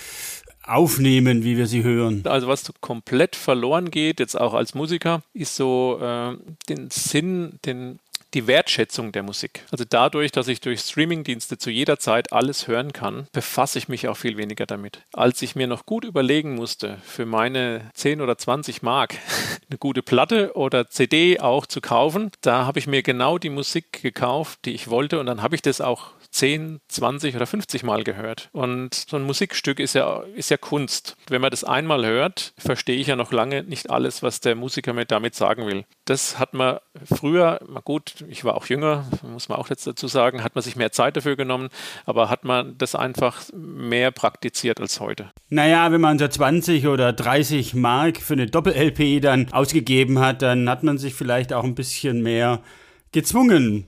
aufnehmen, 0.66 1.44
wie 1.44 1.56
wir 1.56 1.66
sie 1.66 1.82
hören. 1.82 2.22
Also 2.24 2.46
was 2.46 2.70
komplett 2.80 3.36
verloren 3.36 3.90
geht, 3.90 4.20
jetzt 4.20 4.38
auch 4.38 4.52
als 4.52 4.74
Musiker, 4.74 5.22
ist 5.32 5.56
so 5.56 5.98
äh, 6.00 6.36
den 6.68 6.90
Sinn, 6.90 7.58
den 7.64 8.00
die 8.34 8.46
Wertschätzung 8.46 9.12
der 9.12 9.22
Musik. 9.22 9.64
Also 9.70 9.84
dadurch, 9.88 10.32
dass 10.32 10.48
ich 10.48 10.60
durch 10.60 10.80
Streamingdienste 10.80 11.58
zu 11.58 11.70
jeder 11.70 11.98
Zeit 11.98 12.32
alles 12.32 12.68
hören 12.68 12.92
kann, 12.92 13.26
befasse 13.32 13.78
ich 13.78 13.88
mich 13.88 14.08
auch 14.08 14.16
viel 14.16 14.36
weniger 14.36 14.66
damit. 14.66 15.02
Als 15.12 15.40
ich 15.42 15.54
mir 15.54 15.66
noch 15.66 15.86
gut 15.86 16.04
überlegen 16.04 16.54
musste, 16.54 16.98
für 17.04 17.26
meine 17.26 17.90
10 17.94 18.20
oder 18.20 18.36
20 18.36 18.82
Mark 18.82 19.14
eine 19.70 19.78
gute 19.78 20.02
Platte 20.02 20.54
oder 20.54 20.88
CD 20.88 21.40
auch 21.40 21.66
zu 21.66 21.80
kaufen, 21.80 22.30
da 22.40 22.66
habe 22.66 22.78
ich 22.78 22.86
mir 22.86 23.02
genau 23.02 23.38
die 23.38 23.50
Musik 23.50 24.02
gekauft, 24.02 24.60
die 24.64 24.72
ich 24.72 24.88
wollte 24.88 25.20
und 25.20 25.26
dann 25.26 25.42
habe 25.42 25.54
ich 25.54 25.62
das 25.62 25.80
auch 25.80 26.10
10, 26.34 26.80
20 26.88 27.36
oder 27.36 27.46
50 27.46 27.84
Mal 27.84 28.02
gehört. 28.02 28.48
Und 28.52 28.92
so 28.92 29.16
ein 29.16 29.22
Musikstück 29.22 29.78
ist 29.78 29.94
ja, 29.94 30.20
ist 30.34 30.50
ja 30.50 30.56
Kunst. 30.56 31.16
Wenn 31.28 31.40
man 31.40 31.52
das 31.52 31.62
einmal 31.62 32.04
hört, 32.04 32.54
verstehe 32.58 32.96
ich 32.96 33.06
ja 33.06 33.14
noch 33.14 33.30
lange 33.30 33.62
nicht 33.62 33.88
alles, 33.88 34.22
was 34.22 34.40
der 34.40 34.56
Musiker 34.56 34.92
mir 34.92 35.06
damit 35.06 35.36
sagen 35.36 35.66
will. 35.66 35.84
Das 36.06 36.40
hat 36.40 36.52
man 36.52 36.78
früher, 37.04 37.60
gut, 37.84 38.24
ich 38.28 38.44
war 38.44 38.56
auch 38.56 38.66
jünger, 38.66 39.06
muss 39.22 39.48
man 39.48 39.58
auch 39.58 39.70
jetzt 39.70 39.86
dazu 39.86 40.08
sagen, 40.08 40.42
hat 40.42 40.56
man 40.56 40.62
sich 40.62 40.74
mehr 40.74 40.90
Zeit 40.90 41.16
dafür 41.16 41.36
genommen, 41.36 41.68
aber 42.04 42.30
hat 42.30 42.44
man 42.44 42.76
das 42.78 42.96
einfach 42.96 43.44
mehr 43.54 44.10
praktiziert 44.10 44.80
als 44.80 44.98
heute. 44.98 45.30
Naja, 45.50 45.92
wenn 45.92 46.00
man 46.00 46.18
so 46.18 46.26
20 46.26 46.88
oder 46.88 47.12
30 47.12 47.74
Mark 47.74 48.18
für 48.18 48.34
eine 48.34 48.46
Doppel-LP 48.46 49.22
dann 49.22 49.52
ausgegeben 49.52 50.18
hat, 50.18 50.42
dann 50.42 50.68
hat 50.68 50.82
man 50.82 50.98
sich 50.98 51.14
vielleicht 51.14 51.52
auch 51.52 51.62
ein 51.62 51.76
bisschen 51.76 52.22
mehr 52.22 52.60
gezwungen, 53.12 53.86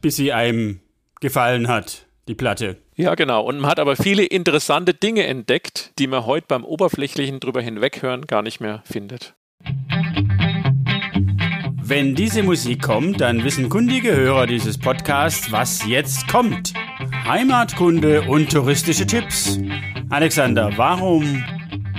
bis 0.00 0.16
sie 0.16 0.32
einem 0.32 0.80
gefallen 1.24 1.68
hat, 1.68 2.04
die 2.28 2.34
Platte. 2.34 2.76
Ja, 2.96 3.14
genau. 3.14 3.42
Und 3.44 3.58
man 3.58 3.70
hat 3.70 3.80
aber 3.80 3.96
viele 3.96 4.24
interessante 4.24 4.92
Dinge 4.92 5.26
entdeckt, 5.26 5.92
die 5.98 6.06
man 6.06 6.26
heute 6.26 6.44
beim 6.48 6.66
oberflächlichen 6.66 7.40
drüber 7.40 7.62
hinweghören 7.62 8.26
gar 8.26 8.42
nicht 8.42 8.60
mehr 8.60 8.82
findet. 8.84 9.34
Wenn 11.82 12.14
diese 12.14 12.42
Musik 12.42 12.82
kommt, 12.82 13.22
dann 13.22 13.42
wissen 13.42 13.70
kundige 13.70 14.14
Hörer 14.14 14.46
dieses 14.46 14.76
Podcasts, 14.76 15.50
was 15.50 15.86
jetzt 15.86 16.28
kommt. 16.28 16.74
Heimatkunde 17.26 18.22
und 18.28 18.52
touristische 18.52 19.06
Tipps. 19.06 19.58
Alexander, 20.10 20.72
warum 20.76 21.42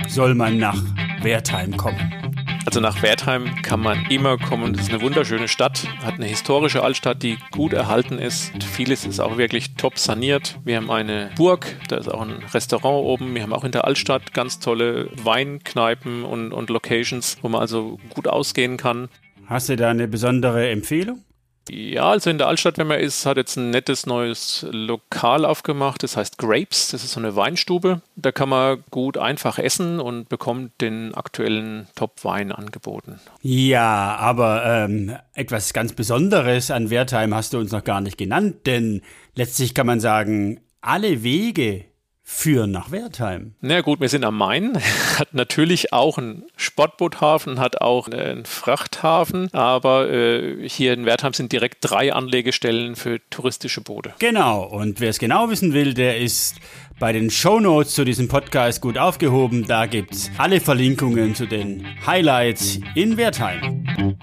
soll 0.06 0.36
man 0.36 0.58
nach 0.58 0.80
Wertheim 1.20 1.76
kommen? 1.76 2.25
Also 2.66 2.80
nach 2.80 3.00
Wertheim 3.00 3.62
kann 3.62 3.80
man 3.80 4.06
immer 4.10 4.38
kommen. 4.38 4.72
Das 4.72 4.82
ist 4.82 4.92
eine 4.92 5.00
wunderschöne 5.00 5.46
Stadt, 5.46 5.86
hat 6.02 6.14
eine 6.14 6.26
historische 6.26 6.82
Altstadt, 6.82 7.22
die 7.22 7.38
gut 7.52 7.72
erhalten 7.72 8.18
ist. 8.18 8.52
Vieles 8.64 9.06
ist 9.06 9.20
auch 9.20 9.38
wirklich 9.38 9.76
top 9.76 10.00
saniert. 10.00 10.58
Wir 10.64 10.76
haben 10.76 10.90
eine 10.90 11.30
Burg, 11.36 11.76
da 11.88 11.96
ist 11.96 12.12
auch 12.12 12.22
ein 12.22 12.42
Restaurant 12.52 13.04
oben. 13.04 13.36
Wir 13.36 13.42
haben 13.44 13.52
auch 13.52 13.62
in 13.62 13.70
der 13.70 13.84
Altstadt 13.84 14.34
ganz 14.34 14.58
tolle 14.58 15.08
Weinkneipen 15.22 16.24
und, 16.24 16.52
und 16.52 16.68
Locations, 16.68 17.38
wo 17.40 17.48
man 17.48 17.60
also 17.60 18.00
gut 18.10 18.26
ausgehen 18.26 18.76
kann. 18.76 19.08
Hast 19.46 19.68
du 19.68 19.76
da 19.76 19.90
eine 19.90 20.08
besondere 20.08 20.68
Empfehlung? 20.68 21.22
Ja, 21.68 22.10
also 22.10 22.30
in 22.30 22.38
der 22.38 22.46
Altstadt, 22.46 22.78
wenn 22.78 22.86
man 22.86 23.00
ist, 23.00 23.26
hat 23.26 23.36
jetzt 23.36 23.56
ein 23.56 23.70
nettes 23.70 24.06
neues 24.06 24.66
Lokal 24.70 25.44
aufgemacht. 25.44 26.02
Das 26.02 26.16
heißt 26.16 26.38
Grapes. 26.38 26.88
Das 26.88 27.02
ist 27.02 27.12
so 27.12 27.20
eine 27.20 27.34
Weinstube. 27.36 28.02
Da 28.14 28.32
kann 28.32 28.48
man 28.48 28.84
gut 28.90 29.18
einfach 29.18 29.58
essen 29.58 30.00
und 30.00 30.28
bekommt 30.28 30.80
den 30.80 31.14
aktuellen 31.14 31.88
Top-Wein 31.94 32.52
angeboten. 32.52 33.20
Ja, 33.42 34.16
aber 34.16 34.64
ähm, 34.64 35.16
etwas 35.34 35.72
ganz 35.72 35.92
Besonderes 35.92 36.70
an 36.70 36.90
Wertheim 36.90 37.34
hast 37.34 37.52
du 37.52 37.58
uns 37.58 37.72
noch 37.72 37.84
gar 37.84 38.00
nicht 38.00 38.18
genannt, 38.18 38.66
denn 38.66 39.02
letztlich 39.34 39.74
kann 39.74 39.86
man 39.86 40.00
sagen, 40.00 40.60
alle 40.80 41.22
Wege 41.22 41.84
führen 42.28 42.72
nach 42.72 42.90
Wertheim. 42.90 43.54
Na 43.60 43.82
gut, 43.82 44.00
wir 44.00 44.08
sind 44.08 44.24
am 44.24 44.36
Main, 44.36 44.76
hat 45.18 45.32
natürlich 45.32 45.92
auch 45.92 46.18
einen 46.18 46.42
Sportboothafen, 46.56 47.60
hat 47.60 47.80
auch 47.80 48.08
einen 48.08 48.44
Frachthafen, 48.44 49.48
aber 49.54 50.10
äh, 50.10 50.68
hier 50.68 50.92
in 50.92 51.06
Wertheim 51.06 51.34
sind 51.34 51.52
direkt 51.52 51.78
drei 51.82 52.12
Anlegestellen 52.12 52.96
für 52.96 53.20
touristische 53.30 53.80
Boote. 53.80 54.12
Genau, 54.18 54.64
und 54.64 54.98
wer 55.00 55.10
es 55.10 55.20
genau 55.20 55.50
wissen 55.50 55.72
will, 55.72 55.94
der 55.94 56.18
ist 56.18 56.56
bei 56.98 57.12
den 57.12 57.30
Shownotes 57.30 57.94
zu 57.94 58.04
diesem 58.04 58.26
Podcast 58.26 58.80
gut 58.80 58.98
aufgehoben. 58.98 59.64
Da 59.68 59.86
gibt 59.86 60.12
es 60.12 60.28
alle 60.36 60.60
Verlinkungen 60.60 61.36
zu 61.36 61.46
den 61.46 61.86
Highlights 62.04 62.80
in 62.96 63.16
Wertheim. 63.16 64.16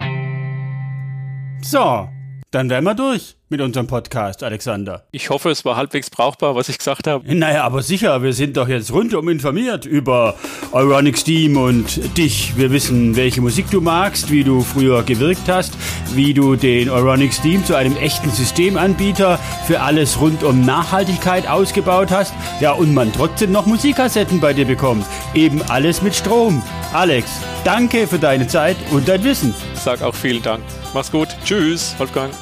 So, 1.62 2.10
dann 2.52 2.70
wären 2.70 2.84
wir 2.84 2.96
durch 2.96 3.38
mit 3.54 3.62
unserem 3.62 3.86
Podcast, 3.86 4.42
Alexander. 4.42 5.04
Ich 5.12 5.30
hoffe, 5.30 5.52
es 5.52 5.64
war 5.64 5.76
halbwegs 5.76 6.10
brauchbar, 6.10 6.56
was 6.56 6.70
ich 6.70 6.80
gesagt 6.80 7.06
habe. 7.06 7.36
Naja, 7.36 7.64
aber 7.64 7.84
sicher, 7.84 8.24
wir 8.24 8.34
sind 8.34 8.58
doch 8.58 8.68
jetzt 8.68 8.92
rundum 8.92 9.30
informiert 9.30 9.86
über 9.86 10.34
Euronic 10.72 11.20
Steam 11.20 11.56
und 11.58 12.18
dich. 12.18 12.58
Wir 12.58 12.72
wissen, 12.72 13.16
welche 13.16 13.42
Musik 13.42 13.70
du 13.70 13.80
magst, 13.80 14.32
wie 14.32 14.44
du 14.44 14.62
früher 14.62 15.04
gewirkt 15.04 15.48
hast, 15.48 15.74
wie 16.16 16.34
du 16.34 16.56
den 16.56 16.90
Euronic 16.90 17.32
Steam 17.32 17.64
zu 17.64 17.76
einem 17.76 17.96
echten 17.98 18.32
Systemanbieter 18.32 19.38
für 19.68 19.82
alles 19.82 20.20
rund 20.20 20.44
um 20.44 20.66
Nachhaltigkeit 20.66 21.48
ausgebaut 21.48 22.10
hast. 22.10 22.34
Ja, 22.60 22.72
und 22.72 22.92
man 22.96 23.14
trotzdem 23.14 23.52
noch 23.52 23.68
Musikkassetten 23.68 24.40
bei 24.40 24.54
dir 24.54 24.66
bekommt. 24.66 25.06
Eben 25.36 25.62
alles 25.70 26.02
mit 26.02 26.16
Strom. 26.16 26.64
Alex, 26.92 27.30
danke 27.64 28.08
für 28.08 28.18
deine 28.18 28.48
Zeit 28.48 28.78
und 28.90 29.08
dein 29.08 29.24
Wissen. 29.24 29.54
Sag 29.76 30.02
auch 30.02 30.16
vielen 30.16 30.42
Dank. 30.42 30.64
Mach's 30.96 31.12
gut. 31.12 31.28
Tschüss, 31.46 31.94
Wolfgang. 32.00 32.34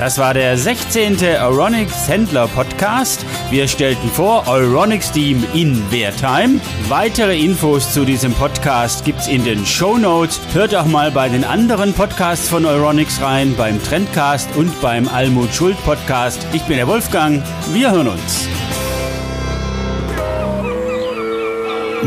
Das 0.00 0.16
war 0.16 0.32
der 0.32 0.56
16. 0.56 1.18
Euronics 1.42 2.08
Händler 2.08 2.48
Podcast. 2.48 3.22
Wir 3.50 3.68
stellten 3.68 4.08
vor 4.08 4.48
Euronics 4.48 5.12
Team 5.12 5.44
in 5.52 5.78
Wertheim. 5.92 6.58
Weitere 6.88 7.38
Infos 7.38 7.92
zu 7.92 8.06
diesem 8.06 8.32
Podcast 8.32 9.04
gibt's 9.04 9.28
in 9.28 9.44
den 9.44 9.66
Show 9.66 9.98
Notes. 9.98 10.40
Hört 10.54 10.74
auch 10.74 10.86
mal 10.86 11.10
bei 11.10 11.28
den 11.28 11.44
anderen 11.44 11.92
Podcasts 11.92 12.48
von 12.48 12.64
Euronics 12.64 13.20
rein, 13.20 13.54
beim 13.58 13.78
Trendcast 13.84 14.48
und 14.56 14.80
beim 14.80 15.06
Almut 15.06 15.52
Schuld 15.52 15.76
Podcast. 15.84 16.46
Ich 16.54 16.62
bin 16.62 16.78
der 16.78 16.88
Wolfgang. 16.88 17.42
Wir 17.74 17.90
hören 17.90 18.08
uns. 18.08 18.48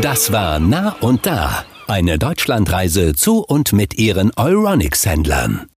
Das 0.00 0.32
war 0.32 0.58
Nah 0.58 0.96
und 0.98 1.26
Da, 1.26 1.64
eine 1.86 2.18
Deutschlandreise 2.18 3.12
zu 3.12 3.44
und 3.44 3.72
mit 3.72 3.96
ihren 4.00 4.32
Euronics-Händlern. 4.34 5.68